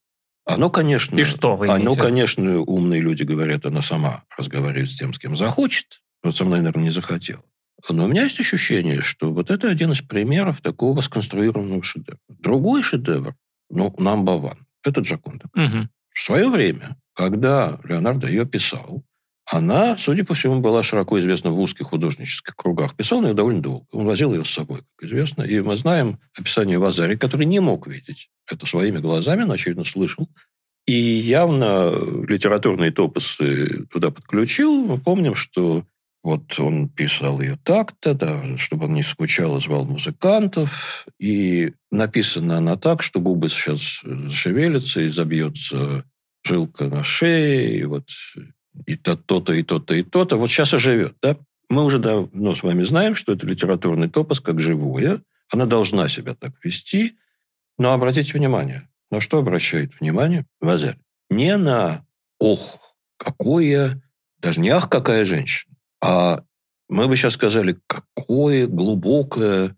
оно, 0.47 0.71
конечно... 0.71 1.19
И 1.19 1.25
что 1.25 1.57
вы 1.57 1.69
Оно, 1.69 1.97
конечно, 1.97 2.61
умные 2.61 3.00
люди 3.00 3.25
говорят, 3.25 3.67
она 3.67 3.83
сама 3.83 4.23
разговаривает 4.38 4.88
с 4.88 4.97
тем, 4.97 5.12
с 5.12 5.19
кем 5.19 5.35
захочет. 5.35 6.03
Вот 6.23 6.37
со 6.37 6.45
мной, 6.45 6.61
наверное, 6.61 6.85
не 6.85 6.91
захотела. 6.91 7.43
Но 7.88 8.05
у 8.05 8.09
меня 8.09 8.23
есть 8.23 8.38
ощущение, 8.38 9.00
что 9.00 9.33
вот 9.33 9.50
это 9.50 9.69
один 9.69 9.91
из 9.91 10.03
примеров 10.03 10.61
такого 10.61 11.00
сконструированного 11.00 11.83
шедевра. 11.83 12.19
Другой 12.29 12.83
шедевр, 12.83 13.35
ну, 13.71 13.88
number 13.99 14.41
one, 14.41 14.59
это 14.85 15.00
Джаконда. 15.00 15.47
Угу. 15.55 15.88
В 16.15 16.23
свое 16.23 16.49
время, 16.49 16.97
когда 17.12 17.81
Леонардо 17.83 18.29
ее 18.29 18.47
писал, 18.47 19.03
она, 19.49 19.97
судя 19.97 20.25
по 20.25 20.35
всему, 20.35 20.61
была 20.61 20.83
широко 20.83 21.19
известна 21.21 21.50
в 21.50 21.61
узких 21.61 21.87
художнических 21.87 22.57
кругах. 22.57 22.97
Писал 22.97 23.25
ее 23.25 23.33
довольно 23.33 23.62
долго. 23.62 23.87
Он 23.93 24.05
возил 24.05 24.35
ее 24.35 24.45
с 24.45 24.50
собой, 24.50 24.83
как 24.97 25.09
известно. 25.09 25.43
И 25.43 25.61
мы 25.61 25.76
знаем 25.76 26.19
описание 26.37 26.79
Вазари, 26.79 27.15
который 27.15 27.47
не 27.47 27.61
мог 27.61 27.87
видеть 27.87 28.29
это 28.50 28.67
своими 28.67 28.99
глазами, 28.99 29.45
но, 29.45 29.55
очевидно, 29.55 29.85
слышал. 29.85 30.29
И 30.87 30.93
явно 30.93 31.93
литературные 32.29 32.91
топосы 32.91 33.87
туда 33.93 34.11
подключил. 34.11 34.85
Мы 34.85 34.99
помним, 34.99 35.37
что 35.37 35.85
вот 36.25 36.59
он 36.59 36.88
писал 36.88 37.41
ее 37.41 37.57
так-то, 37.62 38.15
да, 38.15 38.57
чтобы 38.57 38.87
он 38.87 38.95
не 38.95 39.05
скучал, 39.05 39.61
звал 39.61 39.85
музыкантов. 39.85 41.07
И 41.21 41.73
написана 41.93 42.59
она 42.59 42.76
так, 42.76 43.00
что 43.00 43.21
губы 43.21 43.49
сейчас 43.49 44.00
зашевелятся 44.03 45.03
и 45.03 45.09
забьется 45.09 46.05
жилка 46.45 46.87
на 46.87 47.05
шее, 47.05 47.79
и 47.79 47.85
вот 47.85 48.09
и 48.85 48.97
то-то, 48.97 49.52
и 49.52 49.62
то-то, 49.62 49.95
и 49.95 50.02
то-то. 50.02 50.37
Вот 50.37 50.49
сейчас 50.49 50.75
и 50.75 50.78
живет, 50.78 51.16
да? 51.23 51.37
Мы 51.68 51.85
уже 51.85 51.99
давно 51.99 52.54
с 52.54 52.62
вами 52.62 52.83
знаем, 52.83 53.14
что 53.14 53.33
это 53.33 53.47
литературный 53.47 54.09
топос 54.09 54.40
как 54.40 54.61
живое. 54.61 55.23
Она 55.50 55.66
должна 55.66 56.09
себя 56.09 56.35
так 56.35 56.52
вести. 56.62 57.16
Но 57.78 57.92
обратите 57.92 58.33
внимание, 58.33 58.88
на 59.11 59.21
что 59.21 59.38
обращает 59.38 59.99
внимание 60.00 60.47
Вазель? 60.61 60.99
Не 61.30 61.56
на 61.56 62.04
«ох, 62.38 62.97
какое...» 63.16 64.02
Даже 64.38 64.61
не 64.61 64.68
«ах, 64.68 64.88
какая 64.88 65.25
женщина», 65.25 65.75
а 66.00 66.45
мы 66.88 67.09
бы 67.09 67.16
сейчас 67.16 67.35
сказали, 67.35 67.78
какое 67.87 68.66
глубокое 68.66 69.76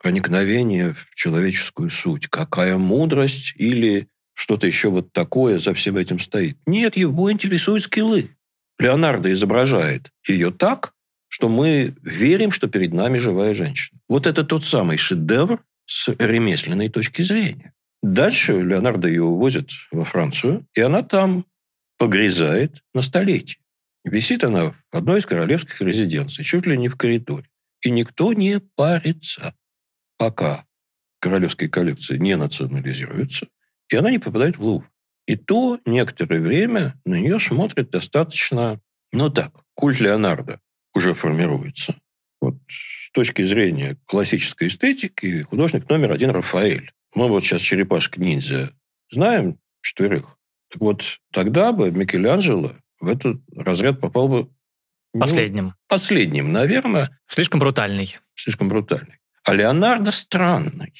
проникновение 0.00 0.94
в 0.94 1.14
человеческую 1.14 1.90
суть, 1.90 2.28
какая 2.28 2.78
мудрость 2.78 3.52
или 3.56 4.08
что-то 4.38 4.68
еще 4.68 4.88
вот 4.88 5.12
такое 5.12 5.58
за 5.58 5.74
всем 5.74 5.96
этим 5.96 6.20
стоит. 6.20 6.56
Нет, 6.64 6.96
его 6.96 7.30
интересуют 7.32 7.82
скиллы. 7.82 8.30
Леонардо 8.78 9.32
изображает 9.32 10.12
ее 10.26 10.52
так, 10.52 10.92
что 11.26 11.48
мы 11.48 11.96
верим, 12.02 12.52
что 12.52 12.68
перед 12.68 12.94
нами 12.94 13.18
живая 13.18 13.52
женщина. 13.52 13.98
Вот 14.08 14.28
это 14.28 14.44
тот 14.44 14.64
самый 14.64 14.96
шедевр 14.96 15.64
с 15.86 16.14
ремесленной 16.16 16.88
точки 16.88 17.22
зрения. 17.22 17.74
Дальше 18.00 18.62
Леонардо 18.62 19.08
ее 19.08 19.24
увозят 19.24 19.70
во 19.90 20.04
Францию, 20.04 20.64
и 20.72 20.80
она 20.82 21.02
там 21.02 21.44
погрязает 21.98 22.84
на 22.94 23.02
столетие. 23.02 23.58
Висит 24.04 24.44
она 24.44 24.70
в 24.70 24.76
одной 24.92 25.18
из 25.18 25.26
королевских 25.26 25.80
резиденций, 25.80 26.44
чуть 26.44 26.64
ли 26.64 26.78
не 26.78 26.88
в 26.88 26.96
коридоре. 26.96 27.48
И 27.82 27.90
никто 27.90 28.32
не 28.32 28.60
парится, 28.76 29.52
пока 30.16 30.64
королевские 31.18 31.68
коллекции 31.68 32.18
не 32.18 32.36
национализируются, 32.36 33.48
и 33.88 33.96
она 33.96 34.10
не 34.10 34.18
попадает 34.18 34.58
в 34.58 34.62
Лувр. 34.62 34.90
И 35.26 35.36
то 35.36 35.78
некоторое 35.84 36.40
время 36.40 36.98
на 37.04 37.20
нее 37.20 37.38
смотрят 37.38 37.90
достаточно, 37.90 38.80
ну 39.12 39.30
так, 39.30 39.52
культ 39.74 40.00
Леонардо 40.00 40.60
уже 40.94 41.14
формируется. 41.14 41.96
Вот 42.40 42.56
с 42.68 43.10
точки 43.12 43.42
зрения 43.42 43.96
классической 44.06 44.68
эстетики 44.68 45.42
художник 45.42 45.88
номер 45.88 46.12
один 46.12 46.30
Рафаэль. 46.30 46.90
Мы 47.14 47.28
вот 47.28 47.42
сейчас 47.42 47.60
«Черепашка-ниндзя» 47.60 48.72
знаем 49.10 49.58
четверых. 49.82 50.38
Так 50.70 50.80
вот, 50.80 51.20
тогда 51.32 51.72
бы 51.72 51.90
Микеланджело 51.90 52.76
в 53.00 53.08
этот 53.08 53.40
разряд 53.54 54.00
попал 54.00 54.28
бы... 54.28 54.50
Ну, 55.14 55.20
последним. 55.20 55.74
Последним, 55.88 56.52
наверное. 56.52 57.18
Слишком 57.26 57.60
брутальный. 57.60 58.18
Слишком 58.34 58.68
брутальный. 58.68 59.18
А 59.44 59.54
Леонардо 59.54 60.10
странный. 60.10 60.92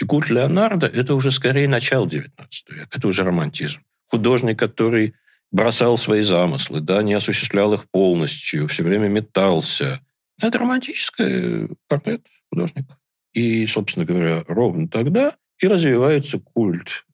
И 0.00 0.04
культ 0.04 0.30
Леонардо– 0.30 0.86
это 0.92 1.14
уже 1.14 1.30
скорее 1.30 1.68
начало 1.68 2.06
XIX 2.06 2.30
века, 2.68 2.88
это 2.96 3.08
уже 3.08 3.22
романтизм. 3.22 3.80
Художник, 4.06 4.58
который 4.58 5.14
бросал 5.52 5.98
свои 5.98 6.22
замыслы, 6.22 6.80
да, 6.80 7.02
не 7.02 7.14
осуществлял 7.14 7.74
их 7.74 7.88
полностью, 7.90 8.66
все 8.68 8.82
время 8.82 9.08
метался. 9.08 10.00
Это 10.40 10.58
романтический 10.58 11.68
портрет 11.86 12.26
художника. 12.48 12.96
И, 13.32 13.66
собственно 13.66 14.06
говоря, 14.06 14.44
ровно 14.48 14.88
тогда 14.88 15.36
и 15.58 15.66
развивается 15.66 16.38
культ 16.38 17.04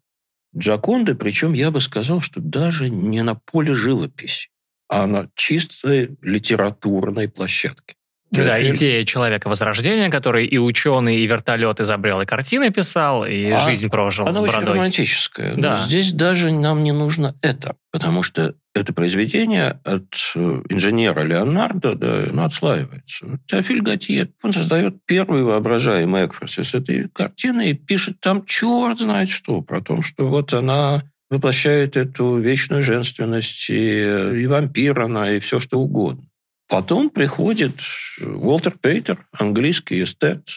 Джаконды, 0.56 1.14
причем 1.14 1.52
я 1.52 1.70
бы 1.70 1.80
сказал, 1.80 2.20
что 2.20 2.40
даже 2.40 2.88
не 2.88 3.22
на 3.22 3.34
поле 3.34 3.74
живописи, 3.74 4.48
а 4.88 5.06
на 5.06 5.28
чистой 5.34 6.16
литературной 6.22 7.28
площадке. 7.28 7.96
Да, 8.30 8.58
фильм. 8.58 8.74
идея 8.74 9.04
человека 9.04 9.48
Возрождения, 9.48 10.10
который 10.10 10.46
и 10.46 10.58
ученый, 10.58 11.16
и 11.16 11.26
вертолет 11.26 11.80
изобрел, 11.80 12.20
и 12.20 12.26
картины 12.26 12.70
писал, 12.70 13.24
и 13.24 13.50
а 13.50 13.60
жизнь 13.60 13.88
прожил 13.88 14.26
она 14.26 14.34
с 14.34 14.40
бородой. 14.40 14.62
очень 14.62 14.72
романтическая. 14.72 15.54
Да. 15.56 15.72
Но 15.72 15.86
здесь 15.86 16.12
даже 16.12 16.50
нам 16.50 16.82
не 16.82 16.92
нужно 16.92 17.36
это, 17.40 17.76
потому 17.92 18.22
что 18.22 18.54
это 18.74 18.92
произведение 18.92 19.80
от 19.84 20.06
э, 20.34 20.62
инженера 20.68 21.22
Леонардо 21.22 21.94
да, 21.94 22.24
оно 22.28 22.44
отслаивается. 22.44 23.38
Теофиль 23.46 23.80
Готье, 23.80 24.28
он 24.42 24.52
создает 24.52 24.96
первый 25.06 25.44
воображаемый 25.44 26.26
экфрасис 26.26 26.74
этой 26.74 27.08
картины 27.08 27.70
и 27.70 27.74
пишет 27.74 28.20
там 28.20 28.44
черт 28.44 28.98
знает 28.98 29.28
что, 29.28 29.62
про 29.62 29.80
то, 29.80 30.02
что 30.02 30.28
вот 30.28 30.52
она 30.52 31.04
воплощает 31.30 31.96
эту 31.96 32.38
вечную 32.38 32.82
женственность 32.82 33.70
и, 33.70 34.02
и 34.02 34.46
вампира, 34.46 35.34
и 35.34 35.40
все 35.40 35.60
что 35.60 35.78
угодно. 35.78 36.24
Потом 36.68 37.10
приходит 37.10 37.80
Уолтер 38.20 38.76
Пейтер, 38.78 39.26
английский 39.32 40.02
эстет, 40.02 40.48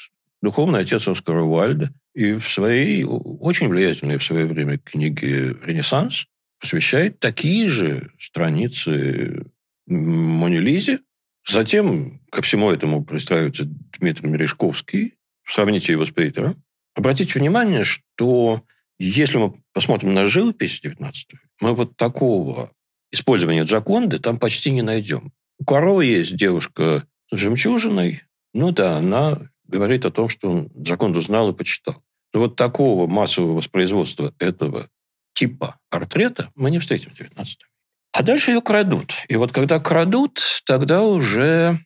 духовный 0.42 0.80
отец 0.80 1.08
Оскара 1.08 1.44
Уальда, 1.44 1.94
и 2.16 2.34
в 2.34 2.50
своей 2.50 3.04
очень 3.04 3.68
влиятельной 3.68 4.18
в 4.18 4.24
свое 4.24 4.46
время 4.46 4.80
книге 4.80 5.56
«Ренессанс» 5.64 6.26
посвящает 6.60 7.20
такие 7.20 7.68
же 7.70 8.12
страницы 8.18 9.46
Монелизе. 9.86 11.00
Затем 11.48 12.22
ко 12.32 12.42
всему 12.42 12.72
этому 12.72 13.04
пристраивается 13.04 13.66
Дмитрий 13.66 14.30
Мережковский. 14.30 15.16
Сравните 15.46 15.94
его 15.94 16.06
с 16.06 16.12
Пейтером. 16.12 16.62
Обратите 16.96 17.40
внимание, 17.40 17.84
что 17.84 18.64
если 18.98 19.38
мы 19.38 19.54
посмотрим 19.74 20.14
на 20.14 20.26
живопись 20.26 20.82
19 20.82 21.34
века, 21.34 21.48
мы 21.62 21.74
вот 21.74 21.96
такого 21.96 22.74
использования 23.12 23.64
Джаконды 23.64 24.20
там 24.20 24.38
почти 24.38 24.72
не 24.72 24.82
найдем. 24.82 25.32
У 25.60 25.66
Каро 25.66 26.02
есть 26.02 26.36
девушка 26.36 27.06
с 27.32 27.38
жемчужиной. 27.38 28.24
Ну 28.54 28.72
да, 28.72 28.98
она 28.98 29.50
говорит 29.66 30.06
о 30.06 30.12
том, 30.12 30.30
что 30.30 30.50
он 30.50 30.72
Джаконду 30.78 31.22
знал 31.22 31.52
и 31.52 31.56
почитал. 31.56 32.02
Но 32.34 32.42
вот 32.42 32.56
такого 32.56 33.08
массового 33.08 33.54
воспроизводства 33.54 34.34
этого 34.40 34.90
типа 35.34 35.80
портрета 35.90 36.52
мы 36.56 36.72
не 36.72 36.80
встретим 36.80 37.12
в 37.12 37.18
19 37.18 37.38
веке. 37.38 37.66
А 38.12 38.24
дальше 38.24 38.52
ее 38.52 38.62
крадут. 38.62 39.14
И 39.28 39.36
вот 39.36 39.52
когда 39.52 39.80
крадут, 39.80 40.42
тогда 40.66 41.04
уже 41.04 41.80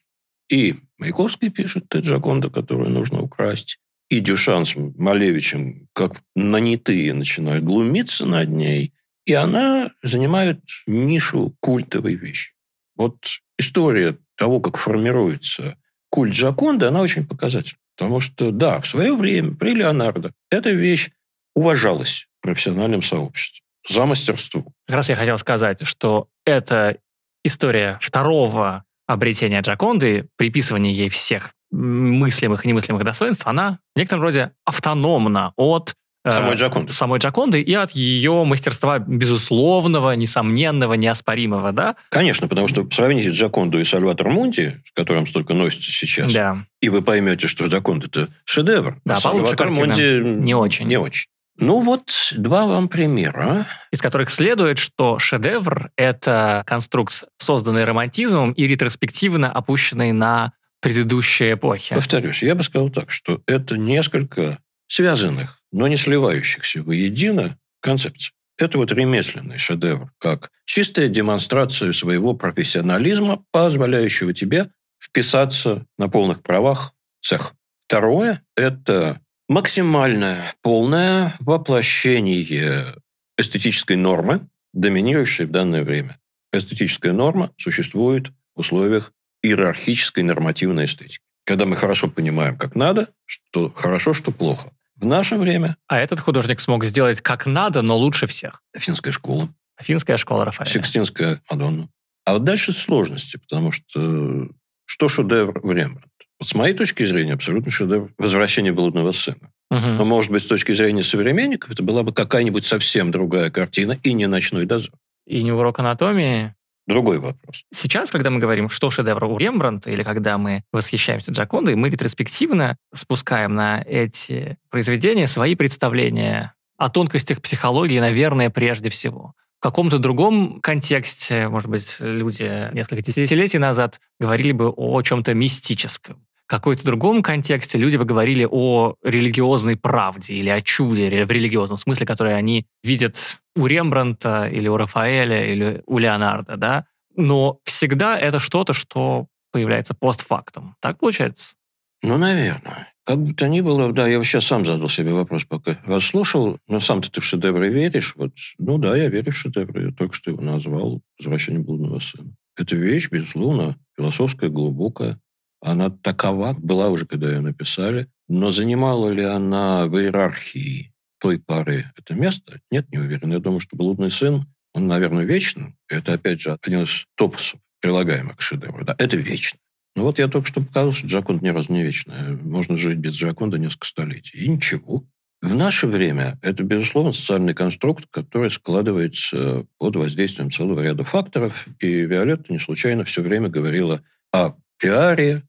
и 0.50 0.76
Маяковский 0.98 1.50
пишет 1.50 1.90
«Ты 1.90 2.00
Джаконда, 2.00 2.50
которую 2.50 2.90
нужно 2.90 3.22
украсть», 3.22 3.80
и 4.10 4.20
Дюшан 4.20 4.66
с 4.66 4.76
Малевичем, 4.76 5.88
как 5.94 6.22
нанятые, 6.36 7.14
начинают 7.14 7.64
глумиться 7.64 8.26
над 8.26 8.50
ней, 8.50 8.94
и 9.26 9.34
она 9.34 9.92
занимает 10.04 10.62
нишу 10.86 11.56
культовой 11.60 12.16
вещи. 12.16 12.54
Вот 12.96 13.18
история 13.58 14.18
того, 14.36 14.60
как 14.60 14.78
формируется 14.78 15.78
культ 16.10 16.34
Джаконда, 16.34 16.90
она 16.90 17.02
очень 17.02 17.26
показательна. 17.26 17.80
Потому 17.96 18.20
что, 18.20 18.52
да, 18.52 18.82
в 18.82 18.88
свое 18.88 19.16
время 19.16 19.56
при 19.56 19.74
Леонардо 19.74 20.32
эта 20.50 20.72
вещь 20.72 21.12
уважалась 21.56 22.28
в 22.40 22.44
профессиональном 22.44 23.04
сообществе 23.04 23.62
за 23.88 24.06
мастерство. 24.06 24.64
Как 24.88 24.96
раз 24.96 25.10
я 25.10 25.16
хотел 25.16 25.38
сказать, 25.38 25.86
что 25.86 26.28
эта 26.46 26.98
история 27.44 28.00
второго 28.02 28.84
обретения 29.06 29.62
Джаконды, 29.62 30.28
приписывания 30.38 30.92
ей 30.92 31.10
всех 31.10 31.54
мыслимых 31.72 32.66
и 32.66 32.68
немыслимых 32.68 33.04
достоинств, 33.04 33.46
она 33.48 33.80
в 33.96 34.00
некотором 34.00 34.24
роде 34.24 34.52
автономна 34.66 35.54
от 35.56 35.96
самой 36.32 36.56
Джаконды. 36.56 36.92
Самой 36.92 37.20
Джаконды 37.20 37.62
и 37.62 37.74
от 37.74 37.92
ее 37.92 38.44
мастерства 38.46 39.00
безусловного, 39.00 40.16
несомненного, 40.16 40.94
неоспоримого, 40.94 41.72
да? 41.72 41.96
Конечно, 42.10 42.48
потому 42.48 42.68
что 42.68 42.88
сравните 42.92 43.32
Джаконду 43.32 43.80
и 43.80 43.84
Сальватор 43.84 44.30
Мунти, 44.30 44.82
с 44.86 44.92
которым 44.94 45.28
столько 45.28 45.54
носится 45.54 45.92
сейчас, 45.92 46.34
да. 46.34 46.66
и 46.82 46.90
вы 46.90 47.02
поймете, 47.02 47.48
что 47.48 47.66
Джаконда– 47.68 48.06
это 48.08 48.30
шедевр, 48.46 48.98
да, 49.06 49.16
а 49.16 49.20
Сальватор 49.20 49.70
Мунти 49.70 50.20
не 50.24 50.56
очень. 50.56 50.88
Не 50.88 50.98
очень. 50.98 51.28
Ну 51.58 51.82
вот 51.82 52.12
два 52.36 52.66
вам 52.66 52.88
примера. 52.88 53.68
Из 53.92 54.02
которых 54.02 54.32
следует, 54.32 54.80
что 54.80 55.20
шедевр– 55.20 55.92
это 55.98 56.64
конструкт, 56.66 57.26
созданный 57.38 57.84
романтизмом 57.84 58.54
и 58.54 58.66
ретроспективно 58.66 59.52
опущенный 59.52 60.14
на 60.14 60.54
предыдущие 60.82 61.54
эпохи. 61.54 61.96
Повторюсь, 61.96 62.44
я 62.44 62.56
бы 62.56 62.64
сказал 62.64 62.90
так, 62.90 63.12
что 63.12 63.42
это 63.46 63.78
несколько 63.78 64.60
связанных 64.94 65.64
но 65.74 65.88
не 65.88 65.98
сливающихся 65.98 66.82
воедино 66.84 67.58
концепций. 67.82 68.32
Это 68.58 68.78
вот 68.78 68.92
ремесленный 68.92 69.58
шедевр, 69.58 70.14
как 70.20 70.52
чистая 70.66 71.08
демонстрация 71.10 71.92
своего 71.92 72.36
профессионализма, 72.36 73.44
позволяющего 73.52 74.34
тебе 74.34 74.70
вписаться 75.02 75.86
на 75.98 76.08
полных 76.08 76.44
правах 76.44 76.94
в 77.20 77.26
цех. 77.26 77.56
Второе– 77.88 78.44
это 78.56 79.20
максимальное, 79.50 80.54
полное 80.62 81.36
воплощение 81.40 82.94
эстетической 83.38 83.98
нормы, 83.98 84.48
доминирующей 84.74 85.46
в 85.46 85.52
данное 85.52 85.84
время. 85.84 86.20
Эстетическая 86.54 87.14
норма 87.14 87.52
существует 87.58 88.30
в 88.56 88.60
условиях 88.60 89.12
иерархической 89.42 90.24
нормативной 90.24 90.86
эстетики. 90.86 91.24
Когда 91.46 91.66
мы 91.66 91.76
хорошо 91.76 92.08
понимаем, 92.08 92.56
как 92.56 92.76
надо, 92.76 93.10
что 93.26 93.70
хорошо, 93.74 94.14
что 94.14 94.32
плохо– 94.32 94.72
в 94.96 95.06
наше 95.06 95.36
время... 95.36 95.78
А 95.88 96.00
этот 96.00 96.20
художник 96.20 96.60
смог 96.60 96.84
сделать 96.86 97.22
как 97.22 97.46
надо, 97.46 97.82
но 97.82 97.98
лучше 97.98 98.28
всех. 98.28 98.62
Финская 98.76 99.12
школа. 99.12 99.50
Финская 99.82 100.18
школа 100.18 100.46
Рафаэля. 100.46 100.70
Секстинская 100.70 101.42
Мадонна. 101.50 101.90
А 102.26 102.34
вот 102.34 102.44
дальше 102.44 102.72
сложности, 102.72 103.38
потому 103.38 103.72
что 103.72 104.50
что 104.86 105.08
шедевр 105.08 105.60
в 105.62 105.72
Рембрандт? 105.72 106.08
Вот 106.40 106.48
с 106.48 106.56
моей 106.56 106.74
точки 106.74 107.06
зрения, 107.06 107.34
абсолютно 107.34 107.72
шедевр 107.72 108.12
«Возвращение 108.18 108.72
блудного 108.72 109.12
сына». 109.12 109.52
Угу. 109.72 109.88
Но, 109.88 110.06
может 110.06 110.32
быть, 110.32 110.44
с 110.44 110.46
точки 110.46 110.74
зрения 110.74 111.04
современников, 111.04 111.72
это 111.72 111.84
была 111.84 112.04
бы 112.04 112.14
какая-нибудь 112.14 112.66
совсем 112.66 113.12
другая 113.12 113.50
картина 113.50 113.98
и 114.04 114.14
не 114.14 114.28
«Ночной 114.28 114.66
дозор». 114.66 114.92
И 115.26 115.42
не 115.42 115.52
урок 115.52 115.80
анатомии, 115.80 116.54
Другой 116.86 117.20
вопрос. 117.20 117.64
Сейчас, 117.74 118.12
когда 118.12 118.30
мы 118.30 118.40
говорим, 118.40 118.68
что 118.68 118.90
шедевр 118.90 119.24
у 119.26 119.38
Рембрандта, 119.38 119.90
или 119.90 120.04
когда 120.04 120.38
мы 120.38 120.64
восхищаемся 120.74 121.32
Джакондой, 121.32 121.76
мы 121.76 121.90
ретроспективно 121.90 122.78
спускаем 122.94 123.56
на 123.56 123.82
эти 123.82 124.58
произведения 124.70 125.28
свои 125.28 125.56
представления 125.56 126.54
о 126.78 126.90
тонкостях 126.90 127.42
психологии, 127.42 128.00
наверное, 128.00 128.50
прежде 128.50 128.90
всего. 128.90 129.34
В 129.60 129.64
каком-то 129.64 129.98
другом 129.98 130.60
контексте, 130.62 131.48
может 131.48 131.70
быть, 131.70 131.98
люди 132.02 132.70
несколько 132.74 133.02
десятилетий 133.02 133.60
назад 133.60 134.02
говорили 134.20 134.52
бы 134.52 134.70
о 134.70 135.02
чем-то 135.02 135.34
мистическом. 135.34 136.26
Какой-то 136.54 136.86
другом 136.86 137.24
контексте 137.24 137.80
люди 137.80 137.98
бы 137.98 138.06
говорили 138.06 138.48
о 138.48 138.94
религиозной 139.02 139.76
правде 139.76 140.36
или 140.36 140.50
о 140.50 140.62
чуде 140.62 141.26
в 141.26 141.32
религиозном 141.32 141.80
смысле, 141.80 142.06
который 142.06 142.38
они 142.38 142.68
видят 142.84 143.40
у 143.56 143.66
Рембранта 143.66 144.48
или 144.48 144.68
у 144.68 144.78
Рафаэля 144.78 145.52
или 145.52 145.82
у 145.88 145.98
Леонардо, 145.98 146.56
да, 146.56 146.86
но 147.16 147.58
всегда 147.64 148.20
это 148.20 148.38
что-то, 148.38 148.74
что 148.74 149.26
появляется 149.52 149.96
постфактом. 149.96 150.76
Так 150.80 151.00
получается? 151.00 151.56
Ну, 152.04 152.20
наверное. 152.20 152.88
Как 153.04 153.18
бы 153.18 153.34
то 153.34 153.48
ни 153.48 153.62
было, 153.62 153.92
да, 153.92 154.08
я 154.08 154.24
сейчас 154.24 154.46
сам 154.46 154.64
задал 154.64 154.90
себе 154.90 155.12
вопрос, 155.12 155.46
пока 155.46 155.80
вас 155.88 156.04
слушал, 156.04 156.60
но 156.68 156.80
сам-то 156.80 157.12
ты 157.12 157.20
в 157.20 157.26
шедевры 157.26 157.70
веришь? 157.70 158.14
Вот, 158.16 158.34
ну 158.60 158.78
да, 158.78 158.96
я 158.96 159.10
верю 159.10 159.32
в 159.32 159.36
шедевры, 159.36 159.88
я 159.88 159.92
только 159.92 160.14
что 160.14 160.30
его 160.30 160.44
назвал 160.44 161.02
«Возвращение 161.18 161.64
блудного 161.64 161.98
сына». 161.98 162.36
Это 162.56 162.76
вещь, 162.76 163.10
безусловно, 163.10 163.76
философская, 163.98 164.52
глубокая. 164.52 165.20
Она 165.64 165.90
такова 165.90 166.54
была 166.60 166.90
уже, 166.90 167.06
когда 167.06 167.30
ее 167.32 167.40
написали. 167.40 168.08
Но 168.28 168.52
занимала 168.52 169.10
ли 169.10 169.24
она 169.24 169.88
в 169.88 169.98
иерархии 169.98 170.94
той 171.20 171.40
поры 171.40 171.86
это 171.98 172.14
место? 172.14 172.60
Нет, 172.70 172.92
не 172.92 172.98
уверен. 172.98 173.32
Я 173.32 173.40
думаю, 173.40 173.62
что 173.62 173.78
«Блудный 173.78 174.12
сын», 174.12 174.46
он, 174.74 174.88
наверное, 174.88 175.24
вечный. 175.24 175.76
Это, 175.88 176.14
опять 176.14 176.42
же, 176.42 176.58
один 176.62 176.84
из 176.84 177.06
топусов, 177.16 177.60
прилагаемых 177.80 178.38
к 178.38 178.42
шедевру. 178.42 178.84
Да, 178.84 178.96
это 178.98 179.16
вечно. 179.16 179.60
Ну 179.96 180.04
вот 180.04 180.20
я 180.20 180.28
только 180.28 180.48
что 180.48 180.62
показал, 180.62 180.92
что 180.92 181.08
Джаконда 181.08 181.46
ни 181.46 181.50
разу 181.50 181.72
не 181.72 181.84
вечная. 181.84 182.36
Можно 182.36 182.76
жить 182.76 182.98
без 182.98 183.14
Джаконда 183.14 183.58
несколько 183.58 183.88
столетий. 183.88 184.40
И 184.40 184.50
ничего. 184.50 185.06
В 185.42 185.56
наше 185.56 185.88
время 185.88 186.40
это, 186.42 186.64
безусловно, 186.64 187.14
социальный 187.14 187.54
конструкт, 187.54 188.08
который 188.10 188.50
складывается 188.50 189.66
под 189.78 189.96
воздействием 189.96 190.52
целого 190.52 190.82
ряда 190.82 191.04
факторов. 191.04 191.68
И 191.80 191.88
Виолетта 191.88 192.52
не 192.52 192.60
случайно 192.60 193.06
все 193.06 193.22
время 193.22 193.50
говорила 193.50 194.02
о 194.32 194.56
пиаре, 194.80 195.44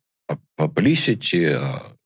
publicity, 0.57 1.55